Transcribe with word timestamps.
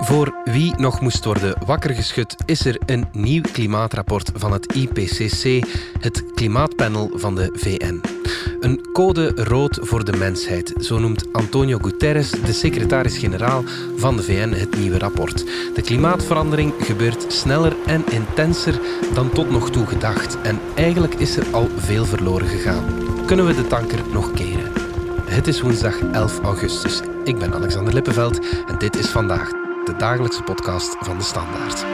Voor 0.00 0.34
wie 0.44 0.74
nog 0.76 1.00
moest 1.00 1.24
worden 1.24 1.54
wakker 1.66 1.94
geschud, 1.94 2.36
is 2.44 2.64
er 2.64 2.78
een 2.86 3.08
nieuw 3.12 3.42
klimaatrapport 3.52 4.30
van 4.34 4.52
het 4.52 4.72
IPCC, 4.74 5.66
het 6.00 6.24
klimaatpanel 6.34 7.10
van 7.14 7.34
de 7.34 7.50
VN. 7.52 8.00
Een 8.60 8.88
code 8.92 9.32
rood 9.34 9.78
voor 9.82 10.04
de 10.04 10.16
mensheid, 10.16 10.72
zo 10.78 10.98
noemt 10.98 11.32
Antonio 11.32 11.78
Guterres, 11.78 12.30
de 12.30 12.52
secretaris-generaal 12.52 13.64
van 13.96 14.16
de 14.16 14.22
VN, 14.22 14.52
het 14.52 14.78
nieuwe 14.78 14.98
rapport. 14.98 15.44
De 15.74 15.82
klimaatverandering 15.82 16.72
gebeurt 16.78 17.32
sneller 17.32 17.76
en 17.86 18.04
intenser 18.10 18.80
dan 19.14 19.30
tot 19.30 19.50
nog 19.50 19.70
toe 19.70 19.86
gedacht. 19.86 20.40
En 20.42 20.60
eigenlijk 20.74 21.14
is 21.14 21.36
er 21.36 21.46
al 21.52 21.68
veel 21.76 22.04
verloren 22.04 22.48
gegaan. 22.48 22.84
Kunnen 23.26 23.46
we 23.46 23.54
de 23.54 23.66
tanker 23.66 24.00
nog 24.12 24.32
keren? 24.32 24.72
Het 25.24 25.46
is 25.46 25.60
woensdag 25.60 26.00
11 26.12 26.40
augustus. 26.40 27.00
Ik 27.24 27.38
ben 27.38 27.54
Alexander 27.54 27.94
Lippenveld 27.94 28.38
en 28.66 28.78
dit 28.78 28.96
is 28.96 29.06
vandaag 29.06 29.59
de 29.90 29.96
dagelijkse 29.96 30.42
podcast 30.42 30.96
van 31.00 31.18
de 31.18 31.24
Standaard. 31.24 31.84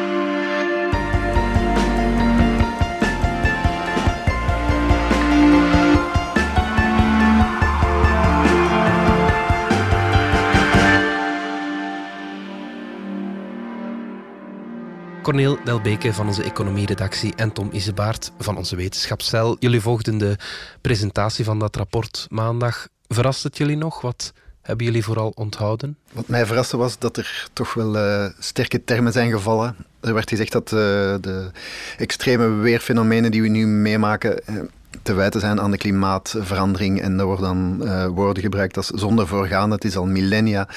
Corneel 15.22 15.58
Delbeke 15.64 16.12
van 16.12 16.26
onze 16.26 16.42
economieredactie 16.42 17.34
en 17.34 17.52
Tom 17.52 17.68
Isebaert 17.72 18.32
van 18.38 18.56
onze 18.56 18.76
wetenschapscel. 18.76 19.56
Jullie 19.58 19.80
volgden 19.80 20.18
de 20.18 20.36
presentatie 20.80 21.44
van 21.44 21.58
dat 21.58 21.76
rapport 21.76 22.26
maandag. 22.30 22.88
Verrast 23.08 23.42
het 23.42 23.56
jullie 23.56 23.76
nog? 23.76 24.00
Wat 24.00 24.32
hebben 24.66 24.86
jullie 24.86 25.04
vooral 25.04 25.32
onthouden? 25.34 25.96
Wat 26.12 26.28
mij 26.28 26.46
verraste 26.46 26.76
was 26.76 26.98
dat 26.98 27.16
er 27.16 27.48
toch 27.52 27.74
wel 27.74 27.96
uh, 27.96 28.26
sterke 28.38 28.84
termen 28.84 29.12
zijn 29.12 29.30
gevallen. 29.30 29.76
Er 30.00 30.14
werd 30.14 30.28
gezegd 30.28 30.52
dat 30.52 30.72
uh, 30.72 30.78
de 31.20 31.50
extreme 31.98 32.48
weerfenomenen 32.48 33.30
die 33.30 33.42
we 33.42 33.48
nu 33.48 33.66
meemaken 33.66 34.40
uh, 34.50 34.60
te 35.06 35.14
wijten 35.14 35.40
zijn 35.40 35.60
aan 35.60 35.70
de 35.70 35.76
klimaatverandering. 35.76 37.00
En 37.00 37.18
er 37.18 37.24
worden 37.24 37.44
dan 37.44 37.80
uh, 37.82 38.06
woorden 38.06 38.42
gebruikt 38.42 38.76
als 38.76 38.86
zonder 38.86 39.26
voorgaan. 39.26 39.70
Het 39.70 39.84
is 39.84 39.96
al 39.96 40.06
millennia 40.06 40.68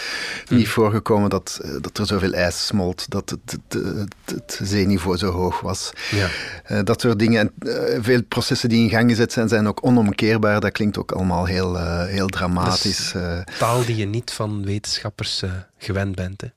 niet 0.48 0.66
hm. 0.66 0.72
voorgekomen 0.72 1.30
dat, 1.30 1.60
uh, 1.64 1.72
dat 1.82 1.98
er 1.98 2.06
zoveel 2.06 2.34
ijs 2.34 2.66
smolt, 2.66 3.10
dat 3.10 3.30
het, 3.30 3.58
het, 4.26 4.60
zeeniveau 4.64 5.18
zo 5.18 5.32
hoog 5.32 5.60
was. 5.60 5.92
Ja. 6.12 6.28
Uh, 6.72 6.80
dat 6.84 7.02
soort 7.02 7.20
dingen. 7.20 7.40
En 7.40 8.04
veel 8.04 8.24
processen 8.24 8.70
die 8.70 8.84
in 8.84 8.90
gang 8.90 9.10
gezet 9.10 9.32
zijn, 9.34 9.48
zijn 9.48 9.68
ook 9.68 9.86
onomkeerbaar. 9.86 10.60
Dat 10.60 10.72
klinkt 10.72 10.98
ook 10.98 11.12
allemaal 11.12 11.46
heel, 11.46 11.78
heel 12.06 12.28
dramatisch. 12.28 13.14
taal 13.58 13.86
die 13.86 13.96
je 13.96 14.06
niet 14.06 14.32
van 14.32 14.66
wetenschappers 14.66 15.44
gewend 15.78 16.16
bent. 16.16 16.42
Hè? 16.42 16.48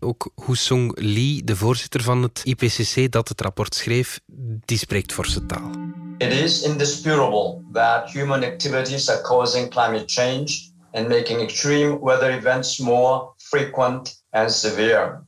Ook 0.00 0.30
Hoesung 0.34 0.92
Lee, 0.94 1.44
de 1.44 1.56
voorzitter 1.56 2.02
van 2.02 2.22
het 2.22 2.40
IPCC 2.44 3.12
dat 3.12 3.28
het 3.28 3.40
rapport 3.40 3.74
schreef, 3.74 4.20
die 4.64 4.78
spreekt 4.78 5.12
forse 5.12 5.46
taal. 5.46 5.70
It 6.18 6.32
is 6.32 6.62
indisputable 6.62 7.62
that 7.72 8.10
human 8.10 8.44
activities 8.44 9.08
are 9.08 9.20
causing 9.20 9.70
climate 9.70 10.04
change 10.06 10.70
and 10.92 11.08
making 11.08 11.40
extreme 11.40 11.98
weather 12.00 12.30
events 12.30 12.78
more 12.78 13.32
frequent 13.36 14.22
and 14.30 14.50
severe. 14.50 15.26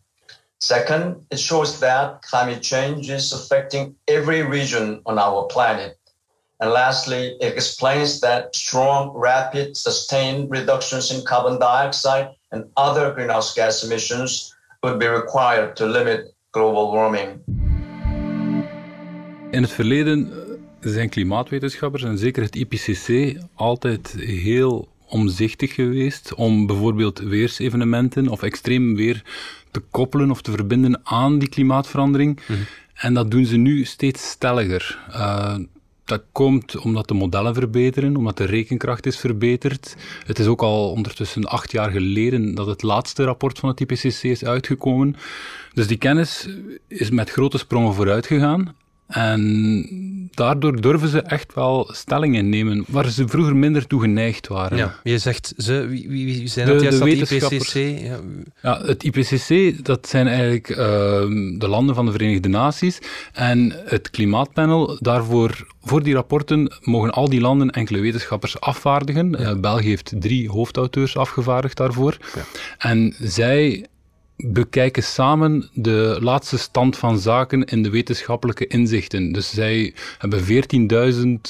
Second, 0.58 1.24
it 1.30 1.38
shows 1.38 1.78
that 1.78 2.22
climate 2.22 2.60
change 2.62 3.08
is 3.08 3.32
affecting 3.32 3.94
every 4.06 4.42
region 4.42 5.00
on 5.06 5.18
our 5.18 5.46
planet. 5.46 5.96
And 6.60 6.70
lastly, 6.70 7.36
it 7.40 7.54
explains 7.54 8.20
that 8.20 8.54
strong, 8.54 9.12
rapid, 9.14 9.76
sustained 9.76 10.50
reductions 10.50 11.10
in 11.10 11.24
carbon 11.24 11.58
dioxide 11.58 12.34
and 12.50 12.64
other 12.74 13.12
greenhouse 13.12 13.60
gas 13.60 13.84
emissions 13.84 14.56
would 14.80 14.98
be 14.98 15.08
required 15.08 15.76
to 15.76 15.86
limit 15.86 16.34
global 16.50 16.92
warming. 16.92 17.28
In 19.50 19.62
het 19.62 19.70
verleden 19.70 20.32
zijn 20.80 21.08
klimaatwetenschappers 21.08 22.02
en 22.02 22.18
zeker 22.18 22.42
het 22.42 22.56
IPCC 22.56 23.38
altijd 23.54 24.10
heel 24.18 24.88
omzichtig 25.08 25.74
geweest 25.74 26.34
om 26.34 26.66
bijvoorbeeld 26.66 27.18
weersevenementen 27.18 28.28
of 28.28 28.42
extreem 28.42 28.96
weer 28.96 29.22
te 29.70 29.80
koppelen 29.80 30.30
of 30.30 30.42
te 30.42 30.50
verbinden 30.50 31.00
aan 31.02 31.38
die 31.38 31.48
klimaatverandering. 31.48 32.40
Mhm. 32.40 32.58
En 32.94 33.14
dat 33.14 33.30
doen 33.30 33.44
ze 33.44 33.56
nu 33.56 33.84
steeds 33.84 34.30
stelliger. 34.30 34.98
Uh, 35.10 35.58
dat 36.10 36.22
komt 36.32 36.78
omdat 36.78 37.08
de 37.08 37.14
modellen 37.14 37.54
verbeteren, 37.54 38.16
omdat 38.16 38.36
de 38.36 38.44
rekenkracht 38.44 39.06
is 39.06 39.16
verbeterd. 39.16 39.96
Het 40.26 40.38
is 40.38 40.46
ook 40.46 40.62
al 40.62 40.90
ondertussen 40.90 41.44
acht 41.44 41.72
jaar 41.72 41.90
geleden 41.90 42.54
dat 42.54 42.66
het 42.66 42.82
laatste 42.82 43.24
rapport 43.24 43.58
van 43.58 43.68
het 43.68 43.80
IPCC 43.80 44.22
is 44.22 44.44
uitgekomen. 44.44 45.16
Dus 45.72 45.86
die 45.86 45.96
kennis 45.96 46.48
is 46.88 47.10
met 47.10 47.30
grote 47.30 47.58
sprongen 47.58 47.94
vooruit 47.94 48.26
gegaan. 48.26 48.74
En 49.10 50.30
daardoor 50.30 50.80
durven 50.80 51.08
ze 51.08 51.22
echt 51.22 51.54
wel 51.54 51.88
stellingen 51.92 52.48
nemen 52.48 52.84
waar 52.88 53.08
ze 53.08 53.28
vroeger 53.28 53.56
minder 53.56 53.86
toe 53.86 54.00
geneigd 54.00 54.48
waren. 54.48 54.78
Ja, 54.78 54.94
je 55.02 55.18
zegt 55.18 55.54
ze, 55.56 55.86
wie, 55.86 56.08
wie, 56.08 56.46
zijn 56.48 56.66
dat? 56.66 56.78
De, 56.80 56.88
de 56.88 57.38
dat 57.38 57.52
IPCC? 57.52 57.74
Ja. 57.74 58.18
ja. 58.62 58.82
het 58.84 59.02
IPCC, 59.02 59.84
dat 59.84 60.08
zijn 60.08 60.26
eigenlijk 60.26 60.68
uh, 60.68 60.76
de 61.58 61.68
landen 61.68 61.94
van 61.94 62.06
de 62.06 62.12
Verenigde 62.12 62.48
Naties. 62.48 62.98
En 63.32 63.72
het 63.84 64.10
klimaatpanel, 64.10 64.98
daarvoor, 65.00 65.66
voor 65.82 66.02
die 66.02 66.14
rapporten, 66.14 66.72
mogen 66.82 67.10
al 67.10 67.28
die 67.28 67.40
landen 67.40 67.70
enkele 67.70 68.00
wetenschappers 68.00 68.60
afvaardigen. 68.60 69.30
Ja. 69.30 69.50
Uh, 69.50 69.60
België 69.60 69.88
heeft 69.88 70.12
drie 70.18 70.48
hoofdauteurs 70.48 71.16
afgevaardigd 71.16 71.76
daarvoor. 71.76 72.16
Ja. 72.34 72.42
En 72.78 73.14
zij 73.18 73.86
bekijken 74.46 75.02
samen 75.02 75.70
de 75.72 76.18
laatste 76.20 76.58
stand 76.58 76.96
van 76.96 77.18
zaken 77.18 77.64
in 77.64 77.82
de 77.82 77.90
wetenschappelijke 77.90 78.66
inzichten. 78.66 79.32
Dus 79.32 79.50
zij 79.50 79.94
hebben 80.18 80.40
14.000 80.44 80.48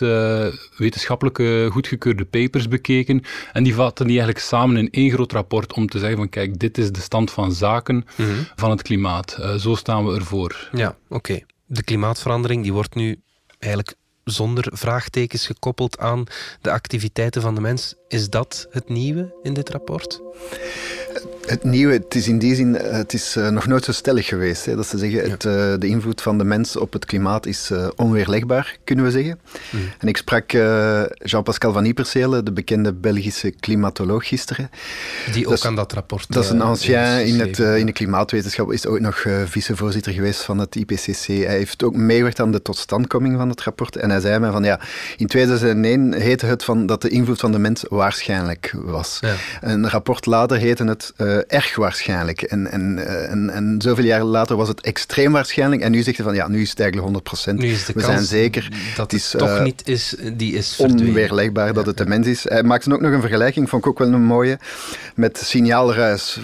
uh, 0.02 0.46
wetenschappelijke 0.76 1.68
goedgekeurde 1.72 2.24
papers 2.24 2.68
bekeken 2.68 3.22
en 3.52 3.62
die 3.62 3.74
vatten 3.74 4.06
die 4.06 4.16
eigenlijk 4.16 4.46
samen 4.46 4.76
in 4.76 4.90
één 4.90 5.10
groot 5.10 5.32
rapport 5.32 5.72
om 5.72 5.86
te 5.86 5.98
zeggen 5.98 6.16
van 6.18 6.28
kijk, 6.28 6.58
dit 6.58 6.78
is 6.78 6.92
de 6.92 7.00
stand 7.00 7.30
van 7.30 7.52
zaken 7.52 7.94
mm 7.94 8.26
-hmm. 8.26 8.46
van 8.56 8.70
het 8.70 8.82
klimaat. 8.82 9.36
Uh, 9.40 9.54
zo 9.54 9.74
staan 9.74 10.06
we 10.06 10.14
ervoor. 10.14 10.68
Ja, 10.72 10.88
oké. 10.88 11.14
Okay. 11.14 11.44
De 11.66 11.82
klimaatverandering 11.82 12.62
die 12.62 12.72
wordt 12.72 12.94
nu 12.94 13.20
eigenlijk 13.58 13.94
zonder 14.24 14.68
vraagtekens 14.72 15.46
gekoppeld 15.46 15.98
aan 15.98 16.24
de 16.60 16.70
activiteiten 16.70 17.42
van 17.42 17.54
de 17.54 17.60
mens. 17.60 17.94
Is 18.08 18.30
dat 18.30 18.66
het 18.70 18.88
nieuwe 18.88 19.34
in 19.42 19.54
dit 19.54 19.68
rapport? 19.68 20.20
Het 21.50 21.64
nieuwe, 21.64 21.92
het 21.92 22.14
is 22.14 22.28
in 22.28 22.38
die 22.38 22.54
zin, 22.54 22.76
eh, 22.76 22.92
het 22.92 23.12
is 23.12 23.36
uh, 23.36 23.48
nog 23.48 23.66
nooit 23.66 23.84
zo 23.84 23.92
stellig 23.92 24.26
geweest. 24.26 24.64
Hè, 24.64 24.76
dat 24.76 24.86
ze 24.86 24.98
zeggen, 24.98 25.24
ja. 25.24 25.30
het, 25.30 25.44
uh, 25.44 25.52
de 25.78 25.86
invloed 25.86 26.22
van 26.22 26.38
de 26.38 26.44
mens 26.44 26.76
op 26.76 26.92
het 26.92 27.04
klimaat 27.04 27.46
is 27.46 27.70
onweerlegbaar, 27.96 28.76
kunnen 28.84 29.04
we 29.04 29.10
zeggen. 29.10 29.40
Mm. 29.70 29.80
En 29.98 30.08
ik 30.08 30.16
sprak 30.16 30.50
Jean-Pascal 31.12 31.72
van 31.72 31.84
Ypersele, 31.84 32.42
de 32.42 32.52
bekende 32.52 32.92
Belgische 32.92 33.50
klimatoloog, 33.50 34.28
gisteren. 34.28 34.70
Die 35.32 35.46
ook 35.46 35.64
aan 35.64 35.74
dat 35.74 35.92
rapport... 35.92 36.26
Dat 36.28 36.44
is 36.44 36.50
een 36.50 36.60
ancien 36.60 37.26
in, 37.26 37.40
het, 37.40 37.58
in 37.58 37.86
de 37.86 37.92
klimaatwetenschap, 37.92 38.72
is 38.72 38.86
ooit 38.86 39.02
nog 39.02 39.26
vicevoorzitter 39.44 40.12
geweest 40.12 40.42
van 40.42 40.58
het 40.58 40.74
IPCC. 40.74 41.26
Hij 41.26 41.56
heeft 41.56 41.82
ook 41.82 41.96
meegewerkt 41.96 42.40
aan 42.40 42.52
de 42.52 42.62
totstandkoming 42.62 43.36
van 43.36 43.48
het 43.48 43.60
rapport. 43.60 43.96
En 43.96 44.10
hij 44.10 44.20
zei 44.20 44.38
mij 44.38 44.50
van, 44.50 44.64
ja, 44.64 44.80
in 45.16 45.26
2001 45.26 46.12
heette 46.12 46.46
het 46.46 46.64
van 46.64 46.86
dat 46.86 47.02
de 47.02 47.08
invloed 47.08 47.40
van 47.40 47.52
de 47.52 47.58
mens 47.58 47.84
waarschijnlijk 47.88 48.74
was. 48.76 49.18
Ja. 49.20 49.34
Een 49.60 49.88
rapport 49.88 50.26
later 50.26 50.56
heette 50.56 50.84
het 50.84 51.12
erg 51.46 51.76
waarschijnlijk. 51.76 52.42
En, 52.42 52.70
en, 52.70 53.06
eh, 53.06 53.30
en, 53.30 53.50
en 53.50 53.74
zoveel 53.78 54.04
jaren 54.04 54.26
later 54.26 54.56
was 54.56 54.68
het 54.68 54.80
extreem 54.80 55.32
waarschijnlijk. 55.32 55.82
En 55.82 55.90
nu 55.90 56.02
zegt 56.02 56.16
hij 56.16 56.26
van 56.26 56.34
ja, 56.34 56.48
nu 56.48 56.60
is 56.60 56.70
het 56.70 56.80
eigenlijk 56.80 57.08
100%. 57.08 57.54
Nu 57.54 57.70
is 57.70 57.84
de 57.84 57.92
We 57.92 58.00
zijn 58.00 58.22
zeker. 58.22 58.68
Dat 58.96 59.10
het, 59.10 59.20
is, 59.20 59.34
toch 59.38 59.48
uh, 59.48 59.62
niet 59.62 59.88
is, 59.88 60.14
die 60.32 60.52
is 60.54 60.76
onweerlegbaar 60.78 61.66
ja, 61.66 61.72
dat 61.72 61.86
het 61.86 61.96
de 61.96 62.06
mens 62.06 62.26
is. 62.26 62.44
Hij 62.44 62.62
maakt 62.62 62.92
ook 62.92 63.00
nog 63.00 63.12
een 63.12 63.20
vergelijking, 63.20 63.68
vond 63.68 63.84
ik 63.84 63.90
ook 63.90 63.98
wel 63.98 64.12
een 64.12 64.22
mooie, 64.22 64.58
met 65.14 65.38
signaalruis. 65.38 66.38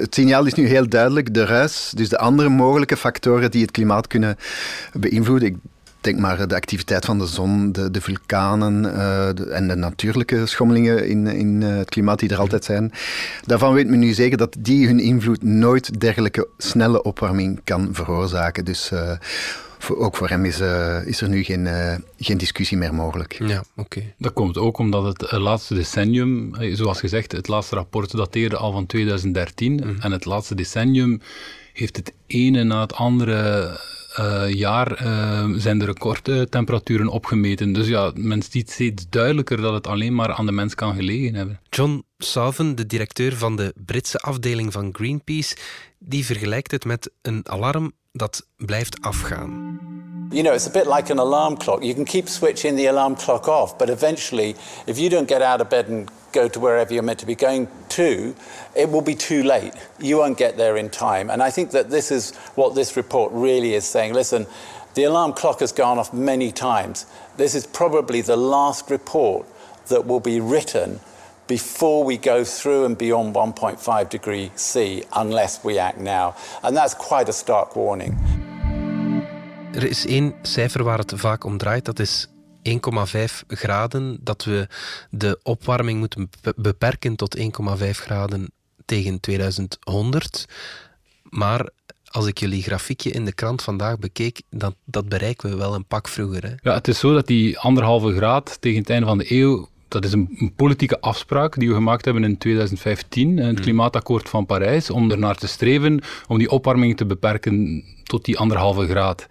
Het 0.00 0.14
signaal 0.14 0.46
is 0.46 0.54
nu 0.54 0.66
heel 0.66 0.88
duidelijk, 0.88 1.34
de 1.34 1.44
ruis, 1.44 1.92
dus 1.94 2.08
de 2.08 2.18
andere 2.18 2.48
mogelijke 2.48 2.96
factoren 2.96 3.50
die 3.50 3.62
het 3.62 3.70
klimaat 3.70 4.06
kunnen 4.06 4.36
beïnvloeden. 4.92 5.48
Ik 5.48 5.56
denk 6.04 6.18
maar 6.18 6.48
de 6.48 6.54
activiteit 6.54 7.04
van 7.04 7.18
de 7.18 7.26
zon, 7.26 7.72
de, 7.72 7.90
de 7.90 8.00
vulkanen 8.00 8.84
uh, 8.84 9.28
de, 9.34 9.50
en 9.50 9.68
de 9.68 9.74
natuurlijke 9.74 10.46
schommelingen 10.46 11.08
in, 11.08 11.26
in 11.26 11.60
uh, 11.60 11.76
het 11.76 11.88
klimaat 11.88 12.18
die 12.18 12.28
er 12.28 12.38
altijd 12.38 12.64
zijn. 12.64 12.92
Daarvan 13.44 13.74
weet 13.74 13.88
men 13.88 13.98
nu 13.98 14.12
zeker 14.12 14.38
dat 14.38 14.56
die 14.58 14.86
hun 14.86 15.00
invloed 15.00 15.42
nooit 15.42 16.00
dergelijke 16.00 16.48
snelle 16.58 17.02
opwarming 17.02 17.60
kan 17.64 17.88
veroorzaken. 17.92 18.64
Dus 18.64 18.90
uh, 18.92 19.12
voor, 19.78 19.98
ook 19.98 20.16
voor 20.16 20.28
hem 20.28 20.44
is, 20.44 20.60
is 21.06 21.20
er 21.20 21.28
nu 21.28 21.42
geen, 21.42 21.68
geen 22.18 22.38
discussie 22.38 22.76
meer 22.76 22.94
mogelijk. 22.94 23.36
Ja, 23.38 23.64
oké. 23.76 23.98
Okay. 23.98 24.14
Dat 24.18 24.32
komt 24.32 24.58
ook 24.58 24.78
omdat 24.78 25.04
het 25.04 25.32
laatste 25.32 25.74
decennium, 25.74 26.54
zoals 26.72 27.00
gezegd, 27.00 27.32
het 27.32 27.48
laatste 27.48 27.74
rapport 27.74 28.16
dateerde 28.16 28.56
al 28.56 28.72
van 28.72 28.86
2013. 28.86 29.72
Mm. 29.72 29.96
En 30.00 30.12
het 30.12 30.24
laatste 30.24 30.54
decennium 30.54 31.20
heeft 31.72 31.96
het 31.96 32.12
ene 32.26 32.64
na 32.64 32.80
het 32.80 32.94
andere 32.94 33.70
uh, 34.20 34.52
jaar 34.52 35.02
uh, 35.02 35.44
zijn 35.56 35.78
de 35.78 35.84
recordtemperaturen 35.84 37.08
opgemeten. 37.08 37.72
Dus 37.72 37.86
ja, 37.86 38.12
men 38.14 38.42
ziet 38.42 38.70
steeds 38.70 39.06
duidelijker 39.08 39.60
dat 39.60 39.72
het 39.72 39.86
alleen 39.86 40.14
maar 40.14 40.32
aan 40.32 40.46
de 40.46 40.52
mens 40.52 40.74
kan 40.74 40.94
gelegen 40.94 41.34
hebben. 41.34 41.60
John 41.70 42.04
Souven, 42.18 42.74
de 42.74 42.86
directeur 42.86 43.36
van 43.36 43.56
de 43.56 43.74
Britse 43.84 44.18
afdeling 44.18 44.72
van 44.72 44.88
Greenpeace, 44.92 45.56
die 45.98 46.24
vergelijkt 46.24 46.70
het 46.70 46.84
met 46.84 47.10
een 47.22 47.48
alarm 47.48 47.92
dat 48.12 48.46
blijft 48.56 49.00
afgaan. 49.00 49.78
You 50.30 50.42
know, 50.42 50.54
it's 50.54 50.66
a 50.66 50.70
bit 50.70 50.86
like 50.86 51.12
an 51.12 51.18
alarm 51.18 51.56
clock. 51.56 51.82
You 51.82 51.94
can 51.94 52.04
keep 52.04 52.28
switching 52.28 52.78
the 52.78 52.88
alarm 52.88 53.16
clock 53.16 53.46
off, 53.46 53.76
but 53.76 53.88
eventually, 53.88 54.54
if 54.86 54.98
you 54.98 55.08
don't 55.08 55.30
get 55.30 55.40
out 55.40 55.60
of 55.60 55.68
bed 55.68 55.88
and 55.88 56.10
go 56.34 56.48
to 56.48 56.60
wherever 56.60 56.92
you're 56.92 57.02
meant 57.02 57.20
to 57.20 57.26
be 57.26 57.34
going 57.34 57.68
to, 57.88 58.34
it 58.74 58.90
will 58.90 59.02
be 59.02 59.14
too 59.14 59.42
late. 59.42 59.72
You 60.00 60.18
won't 60.18 60.38
get 60.38 60.56
there 60.56 60.76
in 60.76 60.90
time. 60.90 61.30
And 61.30 61.42
I 61.42 61.50
think 61.50 61.70
that 61.70 61.88
this 61.88 62.10
is 62.10 62.34
what 62.56 62.74
this 62.74 62.96
report 62.96 63.32
really 63.32 63.74
is 63.74 63.84
saying. 63.84 64.14
Listen, 64.14 64.46
the 64.94 65.04
alarm 65.04 65.32
clock 65.32 65.60
has 65.60 65.72
gone 65.72 65.98
off 65.98 66.12
many 66.12 66.52
times. 66.52 67.06
This 67.36 67.54
is 67.54 67.66
probably 67.66 68.22
the 68.22 68.36
last 68.36 68.90
report 68.90 69.46
that 69.88 70.06
will 70.06 70.20
be 70.20 70.40
written 70.40 71.00
before 71.46 72.04
we 72.04 72.16
go 72.16 72.44
through 72.44 72.84
and 72.84 72.96
beyond 72.96 73.34
1.5 73.34 74.08
degree 74.08 74.50
C 74.54 75.04
unless 75.12 75.64
we 75.64 75.78
act 75.78 75.98
now. 75.98 76.34
And 76.62 76.76
that's 76.76 76.94
quite 76.94 77.28
a 77.28 77.32
stark 77.32 77.76
warning. 77.76 78.16
Er 79.74 79.84
is 79.84 80.06
cijfer 80.42 80.82
waar 80.82 80.98
het 80.98 81.12
vaak 81.16 81.44
om 81.44 81.58
draait, 81.58 81.84
dat 81.84 81.98
is 81.98 82.28
1,5 82.68 83.46
graden, 83.46 84.18
dat 84.20 84.44
we 84.44 84.68
de 85.10 85.38
opwarming 85.42 85.98
moeten 85.98 86.30
beperken 86.56 87.16
tot 87.16 87.38
1,5 87.38 87.44
graden 87.90 88.50
tegen 88.84 89.20
2100. 89.20 90.44
Maar 91.22 91.68
als 92.14 92.26
ik 92.26 92.38
jullie 92.38 92.62
grafiekje 92.62 93.10
in 93.10 93.24
de 93.24 93.32
krant 93.32 93.62
vandaag 93.62 93.98
bekeek, 93.98 94.42
dat, 94.50 94.74
dat 94.84 95.08
bereiken 95.08 95.50
we 95.50 95.56
wel 95.56 95.74
een 95.74 95.86
pak 95.86 96.08
vroeger. 96.08 96.42
Hè? 96.42 96.54
Ja, 96.62 96.74
het 96.74 96.88
is 96.88 96.98
zo 96.98 97.14
dat 97.14 97.26
die 97.26 97.58
anderhalve 97.58 98.16
graad 98.16 98.56
tegen 98.60 98.80
het 98.80 98.90
einde 98.90 99.06
van 99.06 99.18
de 99.18 99.32
eeuw, 99.32 99.68
dat 99.88 100.04
is 100.04 100.12
een, 100.12 100.52
politieke 100.56 101.00
afspraak 101.00 101.58
die 101.58 101.68
we 101.68 101.74
gemaakt 101.74 102.04
hebben 102.04 102.24
in 102.24 102.38
2015, 102.38 103.36
het 103.36 103.46
hmm. 103.46 103.60
klimaatakkoord 103.60 104.28
van 104.28 104.46
Parijs, 104.46 104.90
om 104.90 105.10
er 105.10 105.18
naar 105.18 105.36
te 105.36 105.46
streven 105.46 106.02
om 106.28 106.38
die 106.38 106.50
opwarming 106.50 106.96
te 106.96 107.06
beperken 107.06 107.84
tot 108.02 108.24
die 108.24 108.38
anderhalve 108.38 108.86
graad. 108.86 109.26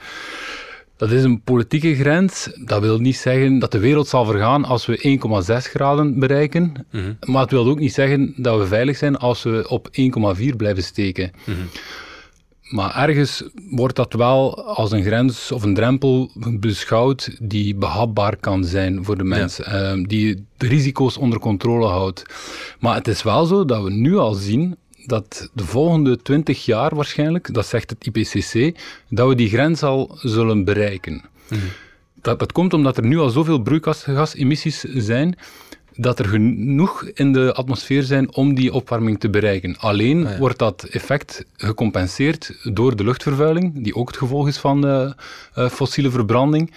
Dat 0.98 1.12
is 1.12 1.24
een 1.24 1.42
politieke 1.42 1.96
grens. 1.96 2.50
Dat 2.66 2.82
wil 2.82 3.00
niet 3.00 3.18
zeggen 3.18 3.60
dat 3.60 3.72
de 3.72 3.80
wereld 3.80 4.08
zal 4.08 4.26
vergaan 4.26 4.66
als 4.66 4.86
we 4.86 5.20
1,6 5.64 5.70
graden 5.70 6.20
bereiken. 6.20 6.74
Mhm. 6.92 7.14
Maar 7.26 7.42
het 7.42 7.52
wil 7.52 7.68
ook 7.68 7.80
niet 7.80 7.94
zeggen 7.94 8.34
dat 8.38 8.60
we 8.60 8.68
veilig 8.68 8.98
zijn 8.98 9.18
als 9.18 9.44
we 9.44 9.66
op 9.70 9.88
1,4 9.92 10.56
blijven 10.56 10.84
steken. 10.84 11.32
Mhm. 11.46 11.58
Maar 12.74 12.96
ergens 12.96 13.44
wordt 13.70 13.96
dat 13.96 14.14
wel 14.14 14.66
als 14.66 14.92
een 14.92 15.04
grens 15.04 15.52
of 15.52 15.64
een 15.64 15.74
drempel 15.74 16.32
beschouwd 16.60 17.38
die 17.42 17.76
behapbaar 17.76 18.38
kan 18.38 18.64
zijn 18.64 19.04
voor 19.04 19.18
de 19.18 19.24
mensen, 19.24 19.66
ehm, 19.66 20.04
die 20.04 20.46
de 20.58 20.68
risico's 20.68 21.18
onder 21.18 21.40
controle 21.40 21.88
houdt. 21.88 22.24
Maar 22.80 22.96
het 22.96 23.08
is 23.08 23.24
wel 23.24 23.46
zo 23.46 23.66
dat 23.66 23.84
we 23.84 23.92
nu 23.92 24.18
al 24.18 24.34
zien 24.34 24.78
dat 25.06 25.50
de 25.54 25.66
volgende 25.66 26.22
20 26.22 26.66
jaar 26.66 26.96
waarschijnlijk, 26.96 27.54
dat 27.54 27.66
zegt 27.66 27.90
het 27.90 28.08
IPCC, 28.08 28.80
dat 29.10 29.28
we 29.28 29.36
die 29.36 29.50
grens 29.50 29.84
al 29.84 30.18
zullen 30.22 30.64
bereiken. 30.64 31.24
Mhm. 31.50 31.62
Dat, 32.22 32.40
dat 32.40 32.52
komt 32.52 32.74
omdat 32.74 32.98
er 32.98 33.06
nu 33.06 33.20
al 33.20 33.30
zoveel 33.30 33.60
broeikasgasemissies 33.60 34.80
zijn, 34.80 35.38
dat 35.96 36.20
er 36.20 36.26
genoeg 36.26 37.06
in 37.14 37.34
de 37.34 37.54
atmosfeer 37.54 38.04
zijn 38.04 38.36
om 38.36 38.56
die 38.56 38.74
opwarming 38.74 39.20
te 39.20 39.30
bereiken. 39.30 39.78
Alleen 39.78 40.28
ah, 40.28 40.38
wordt 40.38 40.60
dat 40.60 40.84
effect 40.84 41.46
gecompenseerd 41.58 42.56
door 42.64 42.96
de 42.96 43.04
luchtvervuiling, 43.04 43.84
die 43.84 43.96
ook 43.96 44.08
het 44.08 44.18
gevolg 44.18 44.48
is 44.48 44.58
van 44.58 44.82
de 44.82 45.16
uh, 45.58 45.70
fossiele 45.70 46.12
verbranding. 46.12 46.74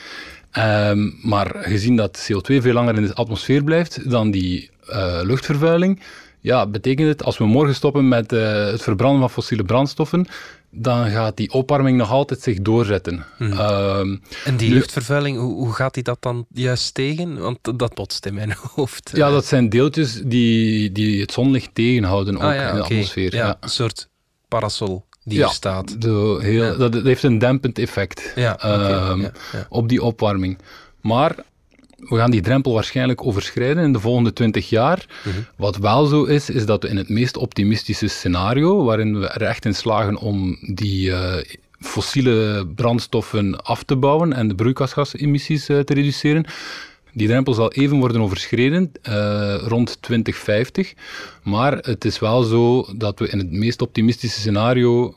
Um, 0.58 1.18
maar 1.22 1.56
gezien 1.58 1.96
dat 1.96 2.28
CO2 2.32 2.56
veel 2.56 2.72
langer 2.72 2.96
in 2.96 3.06
de 3.06 3.14
atmosfeer 3.14 3.64
blijft 3.64 4.10
dan 4.10 4.30
die 4.30 4.70
uh, 4.88 5.20
luchtvervuiling, 5.22 6.00
ja, 6.46 6.66
betekent 6.66 7.08
het 7.08 7.24
als 7.24 7.38
we 7.38 7.44
morgen 7.44 7.74
stoppen 7.74 8.08
met 8.08 8.32
uh, 8.32 8.66
het 8.70 8.82
verbranden 8.82 9.20
van 9.20 9.30
fossiele 9.30 9.64
brandstoffen, 9.64 10.26
dan 10.70 11.10
gaat 11.10 11.36
die 11.36 11.52
opwarming 11.52 11.98
nog 11.98 12.10
altijd 12.10 12.40
zich 12.40 12.58
doorzetten. 12.62 13.24
Hmm. 13.36 13.52
Uh, 13.52 13.98
en 14.44 14.56
die 14.56 14.72
luchtvervuiling, 14.72 15.38
hoe, 15.38 15.54
hoe, 15.54 15.72
gaat 15.72 15.94
die 15.94 16.02
dat 16.02 16.16
dan 16.20 16.46
juist 16.52 16.94
tegen? 16.94 17.38
Want 17.38 17.58
dat 17.78 17.94
botst 17.94 18.26
in 18.26 18.34
mijn 18.34 18.54
hoofd. 18.74 19.10
Ja, 19.14 19.30
dat 19.30 19.44
zijn 19.44 19.68
deeltjes 19.68 20.22
die, 20.24 20.92
die 20.92 21.20
het 21.20 21.32
zonlicht 21.32 21.70
tegenhouden 21.72 22.36
ook 22.36 22.42
ah, 22.42 22.54
ja, 22.54 22.68
in 22.68 22.76
de 22.76 22.82
atmosfeer. 22.82 23.34
Ja, 23.34 23.56
Een 23.60 23.68
soort 23.68 24.08
parasol 24.48 25.04
die 25.24 25.42
er 25.42 25.48
staat. 25.48 26.00
De 26.00 26.38
heel, 26.40 26.78
dat, 26.78 26.92
dat, 26.92 27.04
heeft 27.04 27.22
een 27.22 27.38
dempend 27.38 27.78
effect 27.78 28.34
um, 28.64 29.30
op 29.68 29.88
die 29.88 30.02
opwarming. 30.02 30.58
Maar 31.00 31.34
we 31.96 32.16
gaan 32.16 32.30
die 32.30 32.40
drempel 32.40 32.72
waarschijnlijk 32.72 33.26
overschrijden 33.26 33.84
in 33.84 33.92
de 33.92 34.00
volgende 34.00 34.32
20 34.32 34.68
jaar. 34.68 35.06
Mhm. 35.24 35.36
Wat 35.56 35.76
wel 35.76 36.06
zo 36.06 36.24
is, 36.24 36.50
is 36.50 36.66
dat 36.66 36.82
we 36.82 36.88
in 36.88 36.96
het 36.96 37.08
meest 37.08 37.36
optimistische 37.36 38.08
scenario, 38.08 38.84
waarin 38.84 39.20
we 39.20 39.26
er 39.26 39.42
echt 39.42 39.64
in 39.64 39.74
slagen 39.74 40.16
om 40.16 40.58
die 40.60 41.08
uh, 41.08 41.34
fossiele 41.80 42.66
brandstoffen 42.74 43.64
af 43.64 43.82
te 43.82 43.96
bouwen 43.96 44.32
en 44.32 44.48
de 44.48 44.54
broeikasgasemissies 44.54 45.68
uh, 45.68 45.78
te 45.78 45.94
reduceren, 45.94 46.44
die 47.12 47.28
drempel 47.28 47.54
zal 47.54 47.72
even 47.72 47.98
worden 47.98 48.20
overschreden 48.20 48.92
uh, 49.08 49.54
rond 49.66 50.02
2050. 50.02 50.94
Maar 51.42 51.72
het 51.72 52.04
is 52.04 52.18
wel 52.18 52.42
zo 52.42 52.86
dat 52.96 53.18
we 53.18 53.28
in 53.28 53.38
het 53.38 53.52
meest 53.52 53.82
optimistische 53.82 54.40
scenario 54.40 55.14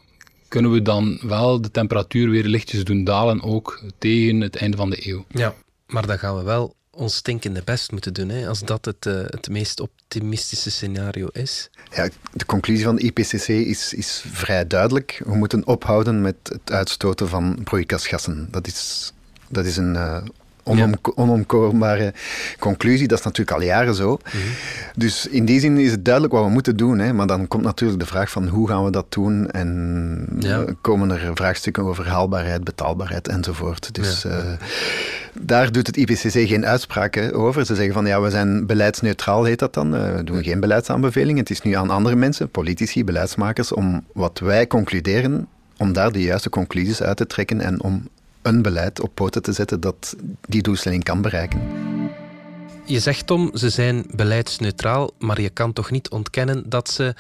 kunnen 0.48 0.72
we 0.72 0.82
dan 0.82 1.20
wel 1.22 1.62
de 1.62 1.72
temperatuur 1.72 2.30
weer 2.30 2.44
lichtjes 2.44 2.84
doen 2.84 3.04
dalen, 3.04 3.44
ook 3.44 3.82
tegen 3.98 4.42
het 4.42 4.56
einde 4.56 4.78
van 4.78 4.90
de 4.90 5.08
eeuw. 5.08 5.26
Ja, 5.28 5.56
maar 5.90 6.08
dan 6.08 6.20
gaan 6.20 6.38
we 6.38 6.44
wel 6.44 6.76
ons 6.92 7.16
stinkende 7.16 7.62
best 7.64 7.92
moeten 7.92 8.14
doen, 8.14 8.30
hè, 8.30 8.48
als 8.48 8.60
dat 8.60 8.86
het, 8.86 9.06
uh, 9.06 9.14
het 9.26 9.50
meest 9.50 9.80
optimistische 9.80 10.72
scenario 10.72 11.28
is. 11.28 11.70
Ja, 11.92 12.10
de 12.34 12.46
conclusie 12.46 12.84
van 12.84 12.96
de 12.96 13.02
IPCC 13.02 13.48
is, 13.48 13.94
is 13.94 14.24
vrij 14.28 14.68
duidelijk. 14.68 15.22
We 15.26 15.36
moeten 15.36 15.68
ophouden 15.68 16.22
met 16.22 16.36
het 16.44 16.72
uitstoten 16.72 17.28
van 17.28 17.60
broeikasgassen. 17.64 18.48
Dat 18.52 18.68
is, 18.68 19.12
dat 19.48 19.66
is 19.66 19.78
een 19.78 19.94
uh, 19.94 20.22
onom 20.70 20.94
onomkoorbare 21.16 22.14
conclusie. 22.60 23.08
Dat 23.08 23.20
is 23.20 23.24
natuurlijk 23.24 23.58
al 23.58 23.64
jaren 23.64 23.96
zo. 23.96 24.20
Mhm. 24.24 24.38
Dus 24.96 25.28
in 25.28 25.46
die 25.46 25.60
zin 25.60 25.78
is 25.78 25.92
het 25.92 26.06
duidelijk 26.06 26.34
wat 26.34 26.44
we 26.44 26.50
moeten 26.50 26.78
doen. 26.78 27.00
Hè. 27.00 27.14
Maar 27.14 27.28
dan 27.28 27.48
komt 27.48 27.64
natuurlijk 27.64 28.00
de 28.00 28.06
vraag 28.06 28.32
van 28.32 28.48
hoe 28.48 28.68
gaan 28.68 28.84
we 28.84 28.92
dat 28.92 29.06
doen? 29.10 29.52
En 29.52 30.28
ja. 30.40 30.66
komen 30.82 31.12
er 31.12 31.32
vraagstukken 31.34 31.84
over 31.84 32.08
haalbaarheid, 32.08 32.64
betaalbaarheid 32.64 33.28
enzovoort. 33.28 33.94
Dus 33.94 34.22
ja. 34.22 34.30
uh, 34.30 34.36
daar 35.34 35.72
doet 35.72 35.88
het 35.88 35.98
IPCC 35.98 36.48
geen 36.48 36.66
uitspraken 36.66 37.34
over. 37.34 37.66
Ze 37.66 37.76
zeggen 37.76 37.94
van 37.94 38.06
ja, 38.06 38.22
we 38.22 38.30
zijn 38.30 38.66
beleidsneutraal, 38.66 39.44
heet 39.44 39.60
dat 39.60 39.74
dan. 39.74 39.96
Eh, 39.96 40.16
we 40.16 40.24
doen 40.24 40.44
geen 40.44 40.60
beleidsaanbevelingen. 40.60 41.40
Het 41.40 41.50
is 41.50 41.62
nu 41.62 41.74
aan 41.74 41.90
andere 41.90 42.16
mensen, 42.16 42.50
politici, 42.50 43.04
beleidsmakers, 43.04 43.74
om 43.74 44.04
wat 44.14 44.40
wij 44.40 44.68
concluderen, 44.68 45.48
om 45.78 45.94
daar 45.94 46.12
de 46.12 46.22
juiste 46.22 46.50
conclusies 46.50 47.02
uit 47.02 47.18
te 47.18 47.28
trekken 47.28 47.62
en 47.62 47.84
om 47.84 48.08
een 48.42 48.62
beleid 48.62 49.02
op 49.02 49.12
poten 49.14 49.42
te 49.42 49.52
zetten 49.52 49.80
dat 49.82 50.16
die 50.42 50.62
doelstelling 50.62 51.04
kan 51.04 51.22
bereiken. 51.22 51.62
Je 52.86 53.00
zegt 53.00 53.28
Tom, 53.28 53.52
ze 53.54 53.70
zijn 53.70 54.06
beleidsneutraal, 54.16 55.12
maar 55.20 55.42
je 55.42 55.50
kan 55.50 55.74
toch 55.74 55.92
niet 55.92 56.10
ontkennen 56.10 56.70
dat 56.70 56.90
ze 56.90 57.16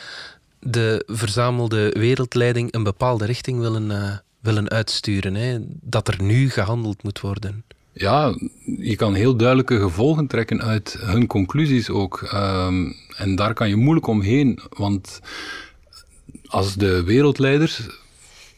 de 0.59 1.03
verzamelde 1.07 1.89
wereldleiding 1.89 2.73
een 2.73 2.83
bepaalde 2.83 3.25
richting 3.25 3.59
willen, 3.59 3.89
uh, 3.91 4.17
willen 4.39 4.69
uitsturen. 4.69 5.35
Hè? 5.35 5.57
Dat 5.81 6.07
er 6.07 6.21
nu 6.21 6.49
gehandeld 6.49 7.03
moet 7.03 7.19
worden. 7.19 7.63
Ja, 7.93 8.35
je 8.77 8.95
kan 8.95 9.13
heel 9.13 9.35
duidelijke 9.35 9.79
gevolgen 9.79 10.27
trekken 10.27 10.61
uit 10.61 10.97
hun 10.99 11.27
conclusies 11.27 11.89
ook. 11.89 12.29
Um, 12.33 12.95
en 13.15 13.35
daar 13.35 13.53
kan 13.53 13.69
je 13.69 13.75
moeilijk 13.75 14.07
omheen, 14.07 14.59
want 14.69 15.19
als 16.45 16.75
de 16.75 17.03
wereldleiders 17.03 17.81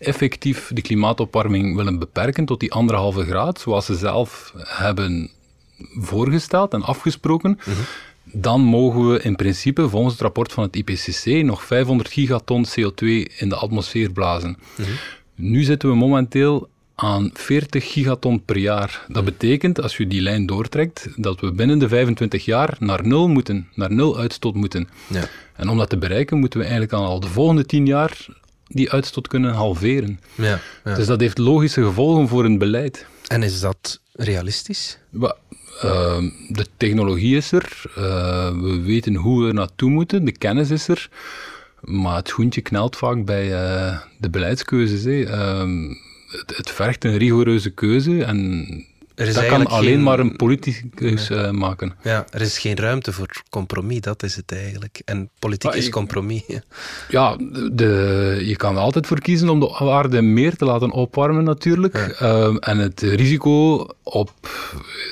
effectief 0.01 0.71
de 0.73 0.81
klimaatopwarming 0.81 1.75
willen 1.75 1.99
beperken 1.99 2.45
tot 2.45 2.59
die 2.59 2.71
anderhalve 2.71 3.25
graad, 3.25 3.59
zoals 3.59 3.85
ze 3.85 3.95
zelf 3.95 4.53
hebben 4.57 5.31
voorgesteld 5.99 6.73
en 6.73 6.81
afgesproken, 6.81 7.59
mhm. 7.65 7.77
dan 8.23 8.61
mogen 8.61 9.11
we 9.11 9.21
in 9.21 9.35
principe, 9.35 9.89
volgens 9.89 10.13
het 10.13 10.21
rapport 10.21 10.51
van 10.51 10.63
het 10.63 10.75
IPCC, 10.75 11.43
nog 11.43 11.63
500 11.63 12.09
gigaton 12.09 12.65
CO2 12.65 13.05
in 13.37 13.49
de 13.49 13.55
atmosfeer 13.55 14.11
blazen. 14.11 14.57
Mhm. 14.75 14.89
Nu 15.35 15.63
zitten 15.63 15.89
we 15.89 15.95
momenteel 15.95 16.69
aan 16.95 17.29
40 17.33 17.91
gigaton 17.91 18.45
per 18.45 18.57
jaar. 18.57 19.05
Dat 19.07 19.25
betekent, 19.25 19.81
als 19.81 19.97
je 19.97 20.07
die 20.07 20.21
lijn 20.21 20.45
doortrekt, 20.45 21.07
dat 21.15 21.39
we 21.39 21.51
binnen 21.51 21.79
de 21.79 21.87
25 21.87 22.45
jaar 22.45 22.75
naar 22.79 23.07
nul 23.07 23.27
moeten, 23.27 23.67
naar 23.75 23.93
nul 23.93 24.17
uitstoot 24.17 24.53
moeten. 24.53 24.89
Ja. 25.07 25.23
En 25.55 25.69
om 25.69 25.77
dat 25.77 25.89
te 25.89 25.97
bereiken, 25.97 26.39
moeten 26.39 26.59
we 26.59 26.65
eigenlijk 26.65 26.93
al 26.93 27.19
de 27.19 27.27
volgende 27.27 27.65
10 27.65 27.85
jaar 27.85 28.25
die 28.73 28.91
uitstoot 28.91 29.27
kunnen 29.27 29.53
halveren. 29.53 30.19
Ja, 30.35 30.59
ja. 30.83 30.95
Dus 30.95 31.05
dat 31.05 31.19
heeft 31.19 31.37
logische 31.37 31.83
gevolgen 31.83 32.27
voor 32.27 32.45
een 32.45 32.57
beleid. 32.57 33.05
En 33.27 33.43
is 33.43 33.59
dat 33.59 34.01
realistisch? 34.13 34.97
Ehm, 35.81 36.29
de 36.49 36.65
technologie 36.77 37.35
is 37.35 37.51
er, 37.51 37.81
uh, 37.97 38.49
we 38.61 38.81
weten 38.81 39.15
hoe 39.15 39.45
we 39.45 39.53
naartoe 39.53 39.89
moeten, 39.89 40.25
de 40.25 40.31
kennis 40.31 40.69
is 40.69 40.87
er, 40.87 41.09
maar 41.81 42.15
het 42.15 42.27
schoentje 42.27 42.61
knelt 42.61 42.95
vaak 42.95 43.25
bij 43.25 43.45
uh, 43.45 43.99
de 44.17 44.29
beleidskeuzes. 44.29 45.05
Ehm, 45.05 45.87
het, 46.27 46.57
het 46.57 46.69
vergt 46.69 47.03
een 47.03 47.17
rigoureuze 47.17 47.69
keuze 47.69 48.23
en 48.23 48.67
dat 49.25 49.45
kan 49.45 49.67
alleen 49.67 50.03
maar 50.03 50.19
een 50.19 50.35
politicus 50.35 51.29
uh, 51.29 51.49
maken. 51.49 51.93
Ja, 52.03 52.25
er 52.29 52.41
is 52.41 52.59
geen 52.59 52.75
ruimte 52.75 53.11
voor 53.11 53.41
compromis, 53.49 54.01
dat 54.01 54.23
is 54.23 54.35
het 54.35 54.51
eigenlijk. 54.51 55.01
En 55.05 55.29
politiek 55.39 55.73
is 55.73 55.89
compromis. 55.89 56.43
Ja, 57.09 57.35
de, 57.71 58.41
je 58.45 58.55
kan 58.55 58.75
er 58.75 58.81
altijd 58.81 59.07
voor 59.07 59.19
kiezen 59.19 59.49
om 59.49 59.59
de 59.59 59.79
aarde 59.79 60.21
meer 60.21 60.55
te 60.55 60.65
laten 60.65 60.91
opwarmen 60.91 61.43
natuurlijk. 61.43 61.95
Ehm, 61.95 62.55
en 62.55 62.77
het 62.77 63.01
risico 63.01 63.87
op 64.03 64.31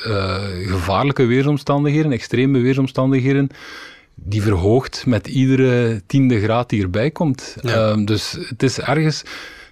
uh, 0.07 0.35
gevaarlijke 0.65 1.25
weersomstandigheden, 1.25 2.11
extreme 2.11 2.59
weersomstandigheden, 2.59 3.49
die 4.15 4.41
verhoogt 4.41 5.05
met 5.05 5.27
iedere 5.27 6.01
tiende 6.05 6.39
graad 6.39 6.69
die 6.69 6.81
erbij 6.81 7.11
komt. 7.11 7.55
Ehm, 7.61 8.05
dus 8.05 8.37
het 8.39 8.63
is 8.63 8.79
ergens 8.79 9.23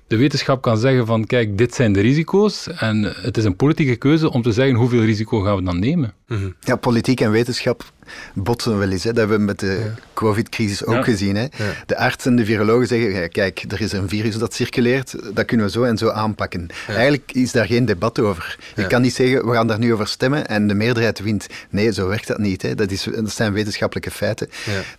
de 0.07 0.17
wetenschap 0.17 0.61
kan 0.61 0.77
zeggen 0.77 1.05
van 1.05 1.25
kijk, 1.25 1.57
dit 1.57 1.73
zijn 1.73 1.93
de 1.93 2.01
risico's 2.01 2.67
en 2.67 3.03
het 3.03 3.37
is 3.37 3.43
een 3.43 3.55
politieke 3.55 3.95
keuze 3.95 4.31
om 4.31 4.41
te 4.41 4.51
zeggen 4.51 4.75
hoeveel 4.75 5.03
risico 5.03 5.39
gaan 5.39 5.55
we 5.55 5.63
dan 5.63 5.79
nemen. 5.79 6.13
Ja, 6.59 6.75
politiek 6.75 7.21
en 7.21 7.31
wetenschap 7.31 7.91
botsen 8.33 8.77
wel 8.77 8.89
eens. 8.89 9.03
Hè. 9.03 9.09
Dat 9.09 9.17
hebben 9.17 9.37
we 9.37 9.43
met 9.43 9.59
de 9.59 9.91
COVID-crisis 10.13 10.85
ook 10.85 11.03
gezien. 11.03 11.35
Hè. 11.35 11.45
De 11.85 11.97
artsen 11.97 12.31
en 12.31 12.37
de 12.37 12.45
virologen 12.45 12.87
zeggen, 12.87 13.29
kijk, 13.29 13.63
er 13.67 13.81
is 13.81 13.91
een 13.91 14.09
virus 14.09 14.37
dat 14.37 14.53
circuleert, 14.53 15.15
dat 15.33 15.45
kunnen 15.45 15.65
we 15.65 15.71
zo 15.71 15.83
en 15.83 15.97
zo 15.97 16.09
aanpakken. 16.09 16.67
Eigenlijk 16.87 17.31
is 17.31 17.51
daar 17.51 17.65
geen 17.65 17.85
debat 17.85 18.19
over. 18.19 18.57
Je 18.75 18.87
kan 18.87 19.01
niet 19.01 19.13
zeggen, 19.13 19.47
we 19.47 19.53
gaan 19.53 19.67
daar 19.67 19.79
nu 19.79 19.93
over 19.93 20.07
stemmen 20.07 20.47
en 20.47 20.67
de 20.67 20.73
meerderheid 20.73 21.19
wint. 21.19 21.47
Nee, 21.69 21.93
zo 21.93 22.07
werkt 22.07 22.27
dat 22.27 22.37
niet. 22.37 22.61
Hè. 22.61 22.75
Dat, 22.75 22.91
is, 22.91 23.03
dat 23.03 23.31
zijn 23.31 23.53
wetenschappelijke 23.53 24.11
feiten. 24.11 24.49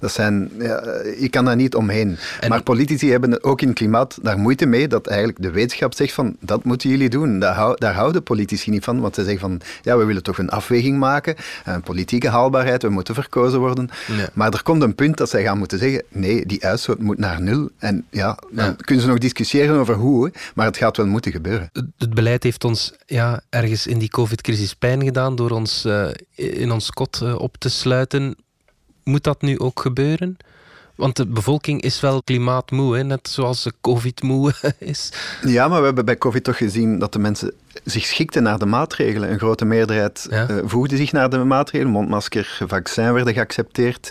Dat 0.00 0.12
zijn, 0.12 0.50
je 1.18 1.28
kan 1.30 1.44
daar 1.44 1.56
niet 1.56 1.74
omheen. 1.74 2.18
Maar 2.48 2.62
politici 2.62 3.10
hebben 3.10 3.44
ook 3.44 3.62
in 3.62 3.72
klimaat 3.72 4.18
daar 4.22 4.38
moeite 4.38 4.66
mee 4.66 4.88
dat 4.88 5.06
eigenlijk 5.06 5.42
de 5.42 5.50
wetenschap 5.50 5.94
zegt 5.94 6.12
van, 6.12 6.36
dat 6.40 6.64
moeten 6.64 6.90
jullie 6.90 7.08
doen. 7.08 7.38
Daar, 7.38 7.76
daar 7.76 7.94
houden 7.94 8.22
politici 8.22 8.70
niet 8.70 8.84
van, 8.84 9.00
want 9.00 9.14
ze 9.14 9.22
zeggen 9.22 9.40
van, 9.40 9.60
ja, 9.82 9.96
we 9.96 10.04
willen 10.04 10.22
toch 10.22 10.38
een 10.38 10.50
afweging 10.50 10.98
maken, 10.98 11.34
een 11.64 11.82
politieke 11.82 12.28
haalbaarheid, 12.28 12.82
we 12.82 12.88
moeten 12.98 13.14
verkozen 13.14 13.58
worden. 13.58 13.90
Maar 14.34 14.52
er 14.52 14.62
komt 14.62 14.82
een 14.82 14.94
punt 14.94 15.16
dat 15.16 15.30
zij 15.30 15.42
gaan 15.42 15.58
moeten 15.58 15.78
zeggen, 15.78 16.02
nee, 16.08 16.46
die 16.46 16.64
uitstoot 16.64 16.98
moet 16.98 17.18
naar 17.18 17.42
nul. 17.42 17.70
En 17.78 18.06
ja, 18.10 18.38
dan 18.50 18.76
kunnen 18.76 19.04
ze 19.04 19.10
nog 19.10 19.18
discussiëren 19.18 19.78
over 19.78 19.94
hoe, 19.94 20.32
maar 20.54 20.66
het 20.66 20.76
gaat 20.76 20.96
wel 20.96 21.06
moeten 21.06 21.32
gebeuren. 21.32 21.70
Het 21.98 22.14
beleid 22.14 22.42
heeft 22.42 22.64
ons 22.64 22.92
ja, 23.06 23.40
ergens 23.50 23.86
in 23.86 23.98
die 23.98 24.08
covid-crisis 24.08 24.74
pijn 24.74 25.04
gedaan 25.04 25.36
door 25.36 25.50
ons 25.50 25.84
uh, 25.84 26.08
in 26.34 26.70
ons 26.70 26.90
kot 26.90 27.20
uh, 27.22 27.38
op 27.38 27.56
te 27.56 27.68
sluiten. 27.68 28.36
Moet 29.04 29.24
dat 29.24 29.42
nu 29.42 29.58
ook 29.58 29.80
gebeuren? 29.80 30.36
Want 30.98 31.16
de 31.16 31.26
bevolking 31.26 31.82
is 31.82 32.00
wel 32.00 32.22
klimaatmoe, 32.22 32.96
hè? 32.96 33.04
net 33.04 33.28
zoals 33.28 33.62
de 33.62 33.72
COVID-moe 33.80 34.52
is. 34.78 35.12
Ja, 35.42 35.68
maar 35.68 35.78
we 35.78 35.84
hebben 35.84 36.04
bij 36.04 36.18
COVID 36.18 36.44
toch 36.44 36.56
gezien 36.56 36.98
dat 36.98 37.12
de 37.12 37.18
mensen 37.18 37.52
zich 37.84 38.04
schikten 38.04 38.42
naar 38.42 38.58
de 38.58 38.66
maatregelen. 38.66 39.30
Een 39.30 39.38
grote 39.38 39.64
meerderheid 39.64 40.26
ja. 40.30 40.50
uh, 40.50 40.56
voegde 40.64 40.96
zich 40.96 41.12
naar 41.12 41.30
de 41.30 41.38
maatregelen. 41.38 41.92
Mondmasker, 41.92 42.58
vaccin 42.66 43.12
werden 43.12 43.34
geaccepteerd. 43.34 44.10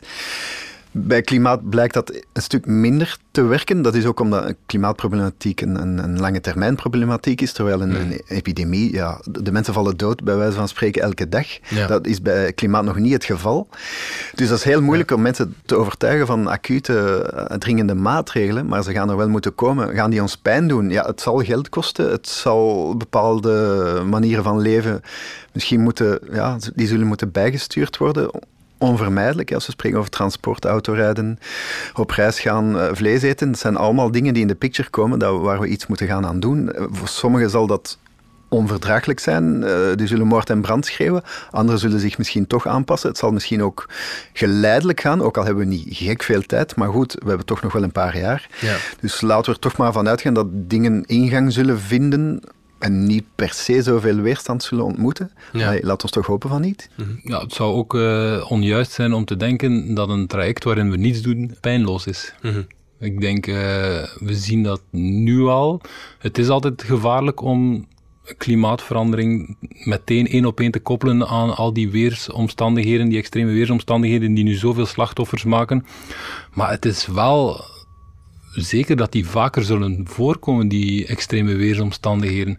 Bij 0.99 1.21
klimaat 1.21 1.69
blijkt 1.69 1.93
dat 1.93 2.21
een 2.33 2.41
stuk 2.41 2.65
minder 2.65 3.17
te 3.31 3.41
werken. 3.41 3.81
Dat 3.81 3.95
is 3.95 4.05
ook 4.05 4.19
omdat 4.19 4.53
klimaatproblematiek 4.65 5.61
een, 5.61 5.81
een, 5.81 5.97
een 5.97 6.19
lange 6.19 6.41
termijn 6.41 6.75
problematiek 6.75 7.41
is, 7.41 7.51
terwijl 7.51 7.81
een, 7.81 7.95
een, 7.95 8.21
epidemie, 8.27 8.93
ja, 8.93 9.21
de 9.31 9.51
mensen 9.51 9.73
vallen 9.73 9.97
dood 9.97 10.23
bij 10.23 10.35
wijze 10.35 10.57
van 10.57 10.67
spreken 10.67 11.01
elke 11.01 11.29
dag. 11.29 11.47
Dat 11.87 12.07
is 12.07 12.21
bij 12.21 12.53
klimaat 12.53 12.83
nog 12.83 12.97
niet 12.97 13.13
het 13.13 13.25
geval. 13.25 13.67
Dus 14.35 14.49
dat 14.49 14.57
is 14.57 14.63
heel 14.63 14.81
moeilijk 14.81 15.11
om 15.11 15.21
mensen 15.21 15.55
te 15.65 15.75
overtuigen 15.75 16.27
van 16.27 16.47
acute, 16.47 17.21
eh, 17.21 17.57
dringende 17.57 17.95
maatregelen, 17.95 18.67
maar 18.67 18.83
ze 18.83 18.91
gaan 18.91 19.09
er 19.09 19.17
wel 19.17 19.29
moeten 19.29 19.55
komen. 19.55 19.95
Gaan 19.95 20.09
die 20.09 20.21
ons 20.21 20.37
pijn 20.37 20.67
doen? 20.67 20.89
Ja, 20.89 21.05
het 21.05 21.21
zal 21.21 21.37
geld 21.37 21.69
kosten, 21.69 22.11
het 22.11 22.27
zal 22.27 22.95
bepaalde 22.97 24.01
manieren 24.09 24.43
van 24.43 24.59
leven 24.59 25.01
misschien 25.51 25.81
moeten, 25.81 26.19
ja, 26.31 26.57
die 26.75 26.87
zullen 26.87 27.07
moeten 27.07 27.31
bijgestuurd 27.31 27.97
worden 27.97 28.29
onvermijdelijk. 28.77 29.53
Als 29.53 29.65
we 29.65 29.72
spreken 29.72 29.98
over 29.98 30.12
transport, 30.12 30.65
autorijden, 30.65 31.39
op 31.93 32.10
reis 32.10 32.39
gaan, 32.39 32.79
eh, 32.79 32.89
vlees 32.91 33.22
eten. 33.22 33.51
Dat 33.51 33.60
zijn 33.60 33.75
allemaal 33.75 34.12
dingen 34.12 34.34
die 34.34 34.41
in 34.41 34.48
de 34.48 34.55
picture 34.55 34.89
komen 34.89 35.19
dat, 35.19 35.41
waar 35.41 35.60
we 35.60 35.67
iets 35.67 35.88
moeten 35.88 36.07
gaan 36.07 36.25
aan 36.25 36.39
doen. 36.39 36.72
Eh, 36.72 36.84
voor 36.89 37.07
sommigen 37.07 37.50
zal 37.50 37.67
dat 37.67 37.98
onverdraaglijk 38.50 39.19
zijn. 39.19 39.62
Uh, 39.62 39.96
die 39.96 40.07
zullen 40.07 40.27
moord 40.27 40.50
en 40.50 40.62
brand 40.62 40.86
schreeuwen. 40.86 41.24
Anderen 41.51 41.79
zullen 41.79 42.00
zich 42.00 42.17
misschien 42.17 42.48
toch 42.48 42.67
aanpassen. 42.67 43.10
Het 43.10 43.17
zal 43.17 43.31
misschien 43.31 43.63
ook 43.63 43.89
geleidelijk 44.34 45.01
gaan, 45.01 45.22
ook 45.22 45.38
al 45.38 45.46
hebben 45.46 45.67
we 45.67 45.74
niet 45.75 45.88
gek 45.89 46.24
veel 46.24 46.41
tijd. 46.41 46.75
Maar 46.75 46.89
goed, 46.89 47.13
we 47.13 47.27
hebben 47.27 47.46
toch 47.46 47.62
nog 47.62 47.74
wel 47.74 47.84
een 47.84 47.91
paar 47.91 48.17
jaar. 48.17 48.50
Ja. 48.60 48.75
Dus 49.00 49.22
laten 49.22 49.46
we 49.46 49.51
er 49.51 49.60
toch 49.60 49.77
maar 49.77 49.91
van 49.91 50.07
uitgaan 50.07 50.34
dat 50.34 50.48
dingen 50.51 51.03
ingang 51.05 51.53
zullen 51.53 51.79
vinden 51.79 52.41
en 52.79 53.03
niet 53.03 53.24
per 53.36 53.53
se 53.53 53.81
zoveel 53.81 54.15
weerstand 54.15 54.63
zullen 54.63 54.86
ontmoeten. 54.86 55.31
Ja. 55.53 55.77
Laat 55.81 56.03
ons 56.03 56.12
toch 56.12 56.25
hopen 56.25 56.50
van 56.50 56.62
niet. 56.62 56.89
Mhm. 56.96 57.10
Ja, 57.24 57.41
het 57.41 57.53
zou 57.53 57.75
ook 57.75 57.93
uh, 57.93 58.51
onjuist 58.51 58.91
zijn 58.91 59.13
om 59.13 59.25
te 59.25 59.38
denken 59.38 59.93
dat 59.93 60.10
een 60.10 60.27
traject 60.27 60.63
waarin 60.63 60.91
we 60.91 60.98
niets 60.98 61.22
doen 61.22 61.55
pijnloos 61.62 62.07
is. 62.07 62.34
Mm 62.41 62.67
Ik 63.00 63.22
denk, 63.22 63.48
uh, 63.48 63.55
we 64.19 64.34
zien 64.34 64.63
dat 64.63 64.81
nu 64.91 65.46
al. 65.46 65.81
Het 66.19 66.38
is 66.38 66.50
altijd 66.50 66.84
gevaarlijk 66.84 67.41
om 67.41 67.88
klimaatverandering 68.38 69.57
meteen 69.84 70.27
één 70.27 70.46
op 70.46 70.60
één 70.60 70.72
te 70.72 70.79
koppelen 70.79 71.27
aan 71.27 71.55
al 71.55 71.74
die 71.74 71.89
weersomstandigheden, 71.89 73.10
die 73.10 73.17
extreme 73.17 73.51
weersomstandigheden 73.51 74.34
die 74.34 74.43
nu 74.43 74.53
zoveel 74.53 74.86
slachtoffers 74.86 75.43
maken. 75.43 75.86
Maar 76.53 76.69
het 76.69 76.86
is 76.86 77.05
wel 77.05 77.65
zeker 78.57 78.95
dat 78.95 79.11
die 79.11 79.27
vaker 79.27 79.63
zullen 79.63 80.01
voorkomen, 80.07 80.67
die 80.67 81.05
extreme 81.05 81.55
weersomstandigheden. 81.55 82.57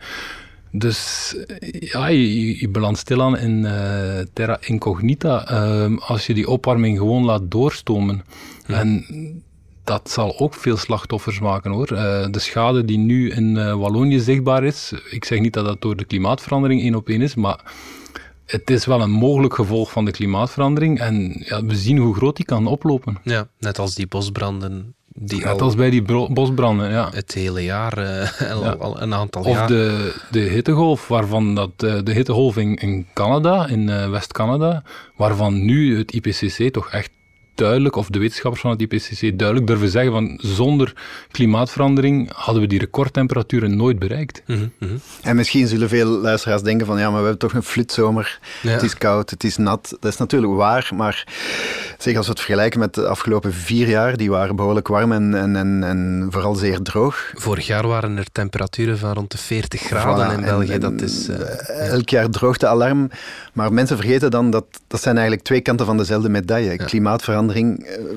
Dus 0.70 1.34
ja, 1.80 2.06
je, 2.06 2.60
je 2.60 2.68
belandt 2.68 2.98
stilaan 2.98 3.38
in 3.38 3.64
uh, 3.64 4.18
terra 4.32 4.58
incognita 4.60 5.50
uh, 5.52 5.98
als 5.98 6.26
je 6.26 6.34
die 6.34 6.48
opwarming 6.48 6.98
gewoon 6.98 7.24
laat 7.24 7.50
doorstomen. 7.50 8.22
En 8.66 9.04
dat 9.84 10.10
zal 10.10 10.38
ook 10.38 10.54
veel 10.54 10.76
slachtoffers 10.76 11.40
maken 11.40 11.70
hoor. 11.70 11.92
Uh, 11.92 12.26
de 12.30 12.38
schade 12.38 12.84
die 12.84 12.98
nu 12.98 13.30
in 13.30 13.56
uh, 13.56 13.74
Wallonië 13.74 14.20
zichtbaar 14.20 14.64
is, 14.64 14.92
ik 15.10 15.24
zeg 15.24 15.40
niet 15.40 15.52
dat 15.52 15.64
dat 15.64 15.82
door 15.82 15.96
de 15.96 16.04
klimaatverandering 16.04 16.80
één 16.80 16.94
op 16.94 17.08
één 17.08 17.22
is, 17.22 17.34
maar 17.34 17.72
het 18.46 18.70
is 18.70 18.86
wel 18.86 19.00
een 19.00 19.10
mogelijk 19.10 19.54
gevolg 19.54 19.90
van 19.90 20.04
de 20.04 20.10
klimaatverandering 20.10 20.98
en 20.98 21.42
ja, 21.44 21.64
we 21.64 21.76
zien 21.76 21.98
hoe 21.98 22.14
groot 22.14 22.36
die 22.36 22.44
kan 22.44 22.66
oplopen. 22.66 23.18
Ja, 23.22 23.48
net 23.58 23.78
als 23.78 23.94
die 23.94 24.06
bosbranden 24.06 24.94
die 25.20 25.44
Net 25.44 25.62
als 25.62 25.74
bij 25.74 25.90
die 25.90 26.02
bosbranden, 26.32 26.90
ja. 26.90 27.10
Het 27.12 27.34
hele 27.34 27.64
jaar, 27.64 27.98
uh, 27.98 28.72
al, 28.80 29.02
een 29.02 29.14
aantal 29.14 29.42
of 29.42 29.48
jaar. 29.48 29.62
Of 29.62 29.68
de, 29.68 30.14
de 30.30 30.40
hittegolf, 30.40 31.08
waarvan 31.08 31.54
dat, 31.54 31.70
uh, 31.84 31.98
de 32.04 32.12
hittegolf 32.12 32.56
in, 32.56 32.76
in 32.76 33.06
Canada, 33.14 33.66
in 33.66 33.88
uh, 33.88 34.10
West-Canada, 34.10 34.82
waarvan 35.16 35.64
nu 35.64 35.98
het 35.98 36.12
IPCC 36.12 36.72
toch 36.72 36.90
echt 36.90 37.10
duidelijk, 37.58 37.96
of 37.96 38.08
de 38.08 38.18
wetenschappers 38.18 38.62
van 38.62 38.70
het 38.70 38.80
IPCC 38.80 39.38
duidelijk 39.38 39.66
durven 39.66 39.88
zeggen 39.88 40.12
van 40.12 40.38
zonder 40.42 40.92
klimaatverandering 41.30 42.30
hadden 42.34 42.62
we 42.62 42.68
die 42.68 42.78
recordtemperaturen 42.78 43.76
nooit 43.76 43.98
bereikt. 43.98 44.42
Mm 44.46 44.72
-hmm. 44.78 45.00
En 45.22 45.36
misschien 45.36 45.66
zullen 45.66 45.88
veel 45.88 46.08
luisteraars 46.08 46.62
denken 46.62 46.86
van 46.86 46.98
ja, 46.98 47.10
maar 47.10 47.20
we 47.20 47.28
hebben 47.28 47.48
toch 47.48 47.52
een 47.52 47.62
flitzomer. 47.62 48.38
Ja. 48.62 48.70
Het 48.70 48.82
is 48.82 48.94
koud, 48.94 49.30
het 49.30 49.44
is 49.44 49.56
nat. 49.56 49.96
Dat 50.00 50.12
is 50.12 50.18
natuurlijk 50.18 50.52
waar, 50.52 50.90
maar 50.94 51.26
zeg, 51.98 52.16
als 52.16 52.26
we 52.26 52.32
het 52.32 52.40
vergelijken 52.40 52.80
met 52.80 52.94
de 52.94 53.06
afgelopen 53.06 53.52
vier 53.52 53.88
jaar, 53.88 54.16
die 54.16 54.30
waren 54.30 54.56
behoorlijk 54.56 54.88
warm 54.88 55.12
en, 55.12 55.34
en, 55.34 55.56
en, 55.56 55.84
en 55.84 56.26
vooral 56.30 56.54
zeer 56.54 56.82
droog. 56.82 57.32
Vorig 57.34 57.66
jaar 57.66 57.86
waren 57.86 58.16
er 58.16 58.26
temperaturen 58.32 58.98
van 58.98 59.12
rond 59.12 59.30
de 59.30 59.38
40 59.38 59.80
graden 59.80 60.36
in 60.36 60.44
België. 60.44 60.72
En, 60.72 60.80
dat 60.80 61.00
is, 61.00 61.28
uh, 61.28 61.90
elk 61.90 62.08
jaar 62.08 62.30
droogtealarm. 62.30 63.10
Maar 63.52 63.72
mensen 63.72 63.96
vergeten 63.96 64.30
dan 64.30 64.50
dat 64.50 64.64
dat 64.86 65.02
zijn 65.02 65.14
eigenlijk 65.14 65.46
twee 65.46 65.60
kanten 65.60 65.86
van 65.86 65.96
dezelfde 65.96 66.28
medaille. 66.28 66.70
Ja. 66.70 66.84
Klimaatverandering 66.84 67.47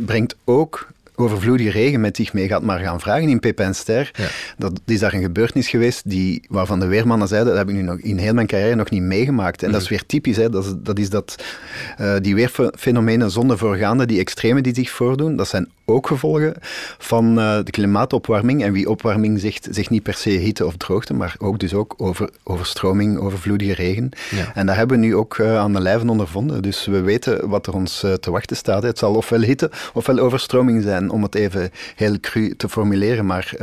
brengt 0.06 0.36
ook 0.44 0.88
overvloedige 1.22 1.70
regen 1.70 2.02
met 2.02 2.16
zich 2.16 2.34
mee 2.34 2.48
gaat 2.48 2.62
maar 2.62 2.80
gaan 2.80 3.00
vragen 3.00 3.30
in 3.30 3.40
Pepin 3.40 3.76
Ster. 3.76 4.12
Ja. 4.14 4.28
Dat 4.58 4.82
is 4.86 5.00
daar 5.00 5.14
een 5.14 5.22
gebeurtenis 5.22 5.70
geweest 5.70 6.10
die, 6.10 6.46
waarvan 6.50 6.80
de 6.80 6.86
weermannen 6.86 7.28
zeiden, 7.28 7.50
dat 7.50 7.58
heb 7.58 7.70
ik 7.70 7.76
nu 7.76 7.82
nog 7.82 8.00
in 8.00 8.18
heel 8.18 8.34
mijn 8.34 8.48
carrière 8.48 8.76
nog 8.76 8.90
niet 8.90 9.02
meegemaakt. 9.02 9.62
En 9.62 9.68
mm. 9.68 9.74
dat 9.74 9.82
is 9.82 9.90
weer 9.90 10.06
typisch, 10.06 10.38
hè. 10.38 10.50
Dat, 10.50 10.66
is, 10.66 10.74
dat 10.78 11.00
is 11.00 11.10
dat 11.10 11.44
uh, 12.02 12.16
die 12.22 12.36
weerfenomenen 12.36 13.32
zonder 13.32 13.58
voorgaande, 13.58 14.06
die 14.06 14.20
extreme 14.20 14.62
die 14.62 14.76
zich 14.76 14.90
voordoen, 14.90 15.36
dat 15.36 15.48
zijn 15.48 15.70
ook 15.92 16.08
gevolgen 16.08 16.54
van 16.98 17.40
uh, 17.40 17.58
de 17.64 17.72
klimaatopwarming. 17.72 18.64
En 18.64 18.72
wie 18.72 18.90
opwarming 18.90 19.40
zegt, 19.40 19.68
zegt 19.72 19.90
niet 19.90 20.04
per 20.04 20.14
se 20.14 20.30
hitte 20.30 20.66
of 20.66 20.78
droogte, 20.78 21.14
maar 21.14 21.36
ook 21.40 21.60
dus 21.60 21.74
ook 21.74 21.94
over, 21.98 22.30
overstroming, 22.44 23.20
overvloedige 23.20 23.74
regen. 23.74 24.10
Ja. 24.30 24.52
En 24.54 24.66
daar 24.66 24.76
hebben 24.76 25.00
we 25.00 25.06
nu 25.06 25.16
ook 25.16 25.38
uh, 25.38 25.58
aan 25.58 25.74
de 25.74 25.82
lijven 25.82 26.10
ondervonden. 26.10 26.62
Dus 26.62 26.86
we 26.86 27.02
weten 27.02 27.50
wat 27.50 27.68
er 27.68 27.74
ons 27.74 28.00
te 28.00 28.32
wachten 28.32 28.56
staat. 28.56 28.84
Het 28.84 28.98
zal 28.98 29.16
ofwel 29.16 29.42
hitte 29.42 29.72
ofwel 29.94 30.20
overstroming 30.20 30.84
zijn 30.84 31.10
om 31.10 31.24
het 31.24 31.36
even 31.36 31.72
heel 31.96 32.20
cru 32.20 32.56
te 32.56 32.70
formuleren, 32.70 33.26
maar 33.26 33.54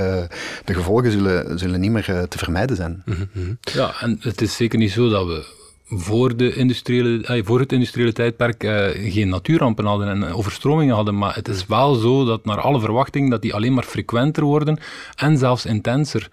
de 0.64 0.75
gevolgen 0.75 1.12
zullen, 1.12 1.58
zullen 1.58 1.80
niet 1.80 1.90
meer 1.90 2.26
te 2.28 2.38
vermijden 2.38 2.76
zijn. 2.76 3.02
Mm 3.04 3.28
-hmm. 3.32 3.58
Ja, 3.61 3.94
en 4.00 4.18
het 4.20 4.40
is 4.40 4.56
zeker 4.56 4.78
niet 4.78 4.92
zo 4.92 5.08
dat 5.08 5.26
we 5.26 5.56
voor, 5.88 6.37
de 6.37 6.54
industriële, 6.54 7.42
voor 7.45 7.61
het 7.61 7.73
industriële 7.73 8.12
tijdperk 8.12 8.64
uh, 8.64 9.12
geen 9.12 9.28
natuurrampen 9.28 9.85
hadden 9.85 10.09
en 10.09 10.33
overstromingen 10.33 10.95
hadden. 10.95 11.18
Maar 11.18 11.35
het 11.35 11.49
is 11.49 11.66
wel 11.66 11.95
zo 11.95 12.25
dat 12.25 12.45
naar 12.45 12.61
alle 12.61 12.80
verwachting 12.80 13.30
dat 13.30 13.42
die 13.42 13.54
alleen 13.54 13.75
maar 13.75 13.85
frequenter 13.85 14.45
worden 14.45 14.78
en 15.16 15.38
zelfs 15.38 15.66
intenser. 15.66 16.28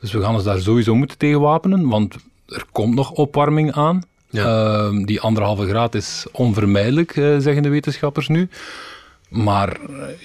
Dus 0.00 0.12
we 0.12 0.20
gaan 0.20 0.34
ons 0.34 0.44
daar 0.44 0.60
sowieso 0.60 0.94
moeten 0.94 1.18
tegen 1.18 1.40
wapenen, 1.40 1.88
want 1.88 2.16
er 2.48 2.64
komt 2.72 2.94
nog 2.94 3.10
opwarming 3.10 3.72
aan. 3.72 4.02
Ja. 4.30 4.90
Uh, 4.90 5.04
die 5.04 5.20
anderhalve 5.20 5.66
graad 5.66 5.94
is 5.94 6.26
onvermijdelijk, 6.32 7.16
uh, 7.16 7.38
zeggen 7.38 7.62
de 7.62 7.68
wetenschappers 7.68 8.28
nu. 8.28 8.48
Maar 9.28 9.80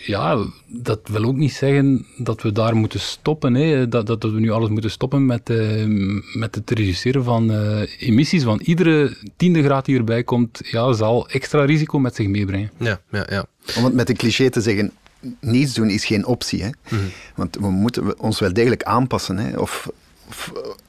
ja, 0.06 0.46
dat 0.68 1.00
wil 1.04 1.24
ook 1.24 1.36
niet 1.36 1.54
zeggen 1.54 2.06
dat 2.18 2.42
we 2.42 2.52
daar 2.52 2.76
moeten 2.76 3.00
stoppen. 3.00 3.54
Hè. 3.54 3.88
Dat, 3.88 4.08
dat 4.08 4.24
we 4.24 4.40
nu 4.40 4.50
alles 4.50 4.70
moeten 4.70 4.92
stoppen 4.92 5.26
met, 5.26 5.50
uh, 5.50 5.86
met 6.34 6.56
het 6.56 6.70
reduceren 6.70 7.24
van 7.24 7.52
uh, 7.52 7.82
emissies. 8.00 8.44
Want 8.44 8.62
iedere 8.62 9.18
tiende 9.36 9.64
graad 9.64 9.86
die 9.86 9.98
erbij 9.98 10.24
komt, 10.24 10.60
ja, 10.64 10.94
zal 10.94 11.30
extra 11.30 11.66
risico 11.66 12.00
met 12.00 12.16
zich 12.16 12.28
meebrengen. 12.28 12.72
Ja, 12.78 13.02
ja, 13.12 13.26
ja. 13.30 13.46
Om 13.78 13.84
het 13.84 13.94
met 13.94 14.10
een 14.10 14.18
cliché 14.18 14.50
te 14.50 14.62
zeggen, 14.62 14.92
niets 15.40 15.74
doen 15.74 15.90
is 15.90 16.06
geen 16.06 16.26
optie. 16.26 16.64
Hè? 16.64 16.70
Mm 16.90 17.00
Want 17.36 17.56
we 17.56 17.70
moeten 17.70 18.20
ons 18.20 18.40
wel 18.40 18.54
degelijk 18.54 18.84
aanpassen. 18.84 19.38
Hè? 19.38 19.58
Of 19.58 19.90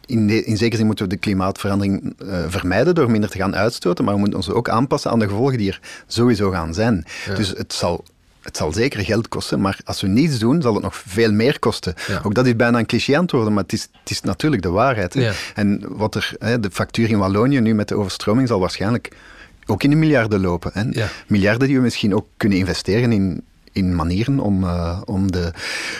in, 0.07 0.27
de, 0.27 0.45
in 0.45 0.57
zekere 0.57 0.77
zin 0.77 0.87
moeten 0.87 1.05
we 1.05 1.11
de 1.11 1.21
klimaatverandering 1.21 2.15
uh, 2.25 2.45
vermijden 2.49 2.95
door 2.95 3.11
minder 3.11 3.31
te 3.31 3.39
gaan 3.39 3.57
uitstoten, 3.57 4.05
maar 4.05 4.15
we 4.15 4.21
moeten 4.21 4.39
ons 4.39 4.51
ook 4.51 4.69
aanpassen 4.69 5.11
aan 5.11 5.19
de 5.19 5.29
gevolgen 5.29 5.59
die 5.59 5.71
er 5.71 5.81
sowieso 6.07 6.51
gaan 6.51 6.75
zijn. 6.75 7.05
Ja. 7.27 7.35
Dus 7.35 7.49
het 7.49 7.73
zal 7.73 8.05
het 8.43 8.57
zal 8.57 8.73
zeker 8.73 9.05
geld 9.05 9.29
kosten, 9.29 9.61
maar 9.61 9.79
als 9.85 10.01
we 10.01 10.07
niets 10.07 10.39
doen, 10.39 10.63
zal 10.63 10.75
het 10.75 10.83
nog 10.83 10.97
veel 10.97 11.33
meer 11.33 11.59
kosten. 11.59 11.95
Ja. 12.07 12.21
Ook 12.25 12.35
dat 12.35 12.47
is 12.47 12.57
bijna 12.57 12.79
een 12.79 12.87
cliché-antwoord, 12.87 13.49
maar 13.49 13.63
het 13.63 13.73
is, 13.73 13.83
het 14.01 14.11
is 14.11 14.21
natuurlijk 14.21 14.63
de 14.63 14.71
waarheid. 14.71 15.15
Ja. 15.15 15.33
En 15.55 15.83
wat 15.89 16.15
er, 16.15 16.33
hè, 16.39 16.61
de 16.61 16.71
factuur 16.71 17.11
in 17.11 17.19
Wallonië 17.19 17.61
nu 17.61 17.75
met 17.75 17.89
de 17.89 17.95
overstroming 17.95 18.49
zal 18.49 18.61
waarschijnlijk 18.61 19.17
ook 19.67 19.83
in 19.83 19.91
de 19.91 19.97
miljarden 19.97 20.41
lopen. 20.41 20.71
Hè. 20.75 21.05
Miljarden 21.27 21.67
die 21.67 21.77
we 21.77 21.83
misschien 21.83 22.15
ook 22.15 22.27
kunnen 22.37 22.59
investeren 22.59 23.13
in, 23.13 23.43
in 23.73 23.95
manieren 23.95 24.41
om, 24.41 24.65
uh, 24.65 25.01
om 25.05 25.33
de, 25.33 25.53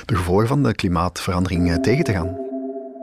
de 0.05 0.17
gevolgen 0.17 0.47
van 0.47 0.63
de 0.63 0.75
klimaatverandering 0.75 1.71
uh, 1.71 1.77
tegen 1.77 2.05
te 2.05 2.13
gaan. 2.13 2.52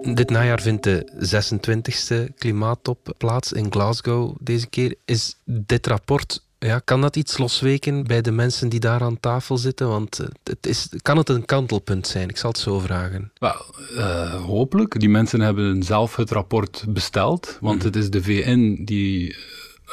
Dit 0.01 0.29
najaar 0.29 0.61
vindt 0.61 0.83
de 0.83 1.11
26e 1.13 2.33
klimaattop 2.35 3.13
plaats 3.17 3.51
in 3.51 3.71
Glasgow 3.71 4.35
deze 4.39 4.67
keer. 4.67 4.95
Is 5.05 5.35
dit 5.45 5.87
rapport 5.87 6.47
ja, 6.59 6.79
kan 6.79 7.01
dat 7.01 7.15
iets 7.15 7.37
losweken 7.37 8.03
bij 8.03 8.21
de 8.21 8.31
mensen 8.31 8.69
die 8.69 8.79
daar 8.79 9.01
aan 9.01 9.19
tafel 9.19 9.57
zitten? 9.57 9.87
Want 9.87 10.19
eh, 10.19 10.27
het 10.43 10.65
is, 10.65 10.89
kan 11.01 11.17
het 11.17 11.29
een 11.29 11.45
kantelpunt 11.45 12.07
zijn? 12.07 12.29
Ik 12.29 12.37
zal 12.37 12.49
het 12.49 12.59
zo 12.59 12.79
vragen. 12.79 13.31
Well, 13.37 13.61
uh, 13.93 14.45
hopelijk. 14.45 14.99
Die 14.99 15.09
mensen 15.09 15.41
hebben 15.41 15.83
zelf 15.83 16.15
het 16.15 16.31
rapport 16.31 16.85
besteld. 16.87 17.57
Want 17.61 17.79
mm. 17.79 17.85
het 17.85 17.95
is 17.95 18.09
de 18.09 18.23
VN 18.23 18.83
die 18.83 19.35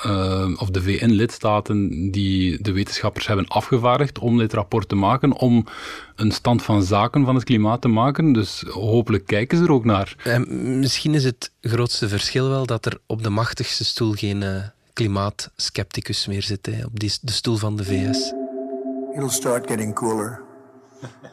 uh, 0.05 0.61
of 0.61 0.71
de 0.71 0.83
VN-lidstaten 0.83 2.11
die 2.11 2.62
de 2.62 2.73
wetenschappers 2.73 3.26
hebben 3.26 3.49
afgevaardigd 3.49 4.19
om 4.19 4.38
dit 4.38 4.53
rapport 4.53 4.88
te 4.88 4.95
maken, 4.95 5.33
om 5.33 5.67
een 6.17 6.33
stand 6.33 6.62
van 6.62 6.83
zaken 6.83 7.25
van 7.25 7.35
het 7.35 7.45
klimaat 7.45 7.81
te 7.81 7.88
maken. 7.88 8.33
Dus 8.33 8.65
hopelijk 8.69 9.26
kijken 9.26 9.59
ze 9.59 9.65
er 9.65 9.73
ook 9.73 9.85
naar. 9.85 10.17
En 10.25 10.79
misschien 10.79 11.15
is 11.15 11.25
het 11.25 11.50
grootste 11.61 12.09
verschil 12.09 12.49
wel 12.49 12.67
dat 12.67 12.87
er 12.87 12.99
op 13.07 13.23
de 13.23 13.31
machtigste 13.31 13.85
stoel 13.85 14.12
geen 14.12 14.43
uh, 14.43 14.57
klimaatskepticus 14.93 16.26
meer 16.26 16.43
zit, 16.43 16.67
hè, 16.67 16.85
op 16.85 17.00
die, 17.00 17.12
de 17.21 17.33
stoel 17.33 17.57
van 17.57 17.76
de 17.76 17.85
VS. 17.85 18.33
It'll 19.15 19.29
start 19.29 19.67
getting 19.67 19.95
cooler. 19.95 20.41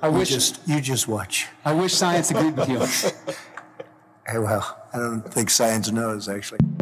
I 0.01 0.09
wish, 0.09 0.29
you, 0.29 0.39
just, 0.39 0.59
you 0.65 0.79
just 0.79 1.05
watch. 1.05 1.47
I 1.65 1.73
wish 1.73 1.93
science 1.93 2.33
agreed 2.33 2.55
with 2.55 2.67
you. 2.67 2.79
hey, 4.23 4.39
well, 4.39 4.63
I 4.93 4.97
don't 4.97 5.33
think 5.33 5.49
science 5.49 5.89
knows, 5.91 6.27
actually. 6.27 6.72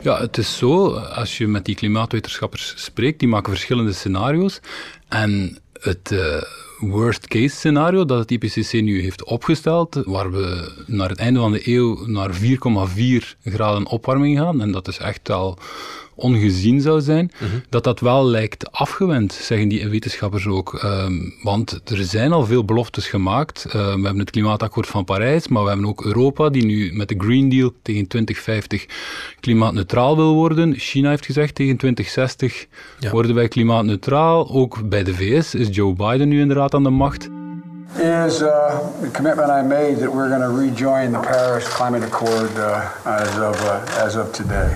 Ja, 0.00 0.20
het 0.20 0.38
is 0.38 0.56
zo, 0.56 0.94
als 0.94 1.38
je 1.38 1.46
met 1.46 1.64
die 1.64 1.74
klimaatwetenschappers 1.74 2.74
spreekt, 2.76 3.18
die 3.18 3.28
maken 3.28 3.52
verschillende 3.52 3.92
scenario's. 3.92 4.60
En 5.08 5.58
het 5.80 6.10
uh, 6.12 6.42
worst 6.90 7.26
case 7.26 7.56
scenario 7.56 8.04
dat 8.04 8.18
het 8.18 8.30
IPCC 8.30 8.72
nu 8.72 9.00
heeft 9.00 9.24
opgesteld, 9.24 10.02
waar 10.04 10.30
we 10.32 10.72
naar 10.86 11.08
het 11.08 11.18
einde 11.18 11.40
van 11.40 11.52
de 11.52 11.68
eeuw 11.68 12.06
naar 12.06 12.30
4,4 12.34 13.36
graden 13.44 13.86
opwarming 13.86 14.38
gaan, 14.38 14.60
en 14.60 14.72
dat 14.72 14.88
is 14.88 14.98
echt 14.98 15.30
al 15.30 15.58
ongezien 16.14 16.80
zou 16.80 17.00
zijn, 17.00 17.30
mhm. 17.40 17.50
dat 17.68 17.84
dat 17.84 18.00
wel 18.00 18.26
lijkt 18.26 18.72
afgewend, 18.72 19.32
zeggen 19.32 19.68
die 19.68 19.88
wetenschappers 19.88 20.46
ook. 20.46 20.74
Ehm, 20.74 21.12
want 21.42 21.80
er 21.84 22.04
zijn 22.04 22.32
al 22.32 22.46
veel 22.46 22.64
beloftes 22.64 23.06
gemaakt. 23.06 23.64
Uh, 23.66 23.72
we 23.72 23.78
hebben 23.78 24.18
het 24.18 24.30
klimaatakkoord 24.30 24.86
van 24.86 25.04
Parijs, 25.04 25.48
maar 25.48 25.62
we 25.62 25.68
hebben 25.68 25.86
ook 25.86 26.04
Europa, 26.04 26.48
die 26.48 26.64
nu 26.64 26.92
met 26.92 27.08
de 27.08 27.14
Green 27.18 27.48
Deal 27.48 27.72
tegen 27.82 28.06
2050 28.06 28.86
klimaatneutraal 29.40 30.16
wil 30.16 30.34
worden. 30.34 30.74
China 30.74 31.08
heeft 31.08 31.26
gezegd 31.26 31.54
tegen 31.54 31.76
2060 31.76 32.66
worden 33.10 33.34
wij 33.34 33.48
klimaatneutraal. 33.48 34.50
Ook 34.50 34.88
bij 34.88 35.02
de 35.02 35.14
VS 35.14 35.54
is 35.54 35.68
Joe 35.70 35.92
Biden 35.92 36.28
nu 36.28 36.40
inderdaad 36.40 36.71
aan 36.74 36.82
de 36.82 36.90
macht. 36.90 37.28
Is 37.96 38.40
uh, 38.40 38.78
the 39.00 39.10
commitment 39.12 39.48
I 39.50 39.62
made 39.62 39.96
that 40.00 40.14
we're 40.14 40.28
going 40.28 40.42
to 40.42 40.56
rejoin 40.56 41.12
the 41.12 41.18
Paris 41.18 41.68
Climate 41.68 42.04
Accord 42.04 42.56
uh, 42.56 42.80
as 43.04 43.28
of 43.48 43.64
uh, 43.64 44.04
as 44.04 44.16
of 44.16 44.30
today. 44.30 44.68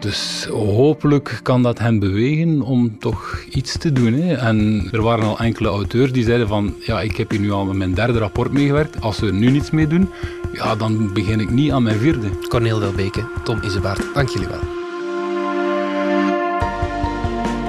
Dus 0.00 0.48
hopelijk 0.50 1.40
kan 1.42 1.62
dat 1.62 1.78
hen 1.78 1.98
bewegen 1.98 2.62
om 2.62 2.98
toch 2.98 3.44
iets 3.50 3.78
te 3.78 3.92
doen. 3.92 4.12
Hè. 4.12 4.34
En 4.34 4.88
er 4.92 5.02
waren 5.02 5.24
al 5.24 5.38
enkele 5.38 5.68
auteurs 5.68 6.12
die 6.12 6.24
zeiden 6.24 6.48
van, 6.48 6.74
ja, 6.80 7.00
ik 7.00 7.16
heb 7.16 7.30
hier 7.30 7.40
nu 7.40 7.50
al 7.50 7.64
met 7.64 7.76
mijn 7.76 7.94
derde 7.94 8.18
rapport 8.18 8.52
meegewerkt. 8.52 9.00
Als 9.00 9.18
we 9.18 9.26
er 9.26 9.32
nu 9.32 9.50
niets 9.50 9.70
mee 9.70 9.86
doen, 9.86 10.08
ja, 10.52 10.74
dan 10.74 11.12
begin 11.12 11.40
ik 11.40 11.50
niet 11.50 11.72
aan 11.72 11.82
mijn 11.82 11.98
vierde. 11.98 12.28
Corneel 12.48 12.78
Delbeke, 12.78 13.24
Tom 13.44 13.60
Isebaard, 13.62 14.14
dank 14.14 14.28
jullie 14.28 14.48
wel. 14.48 14.75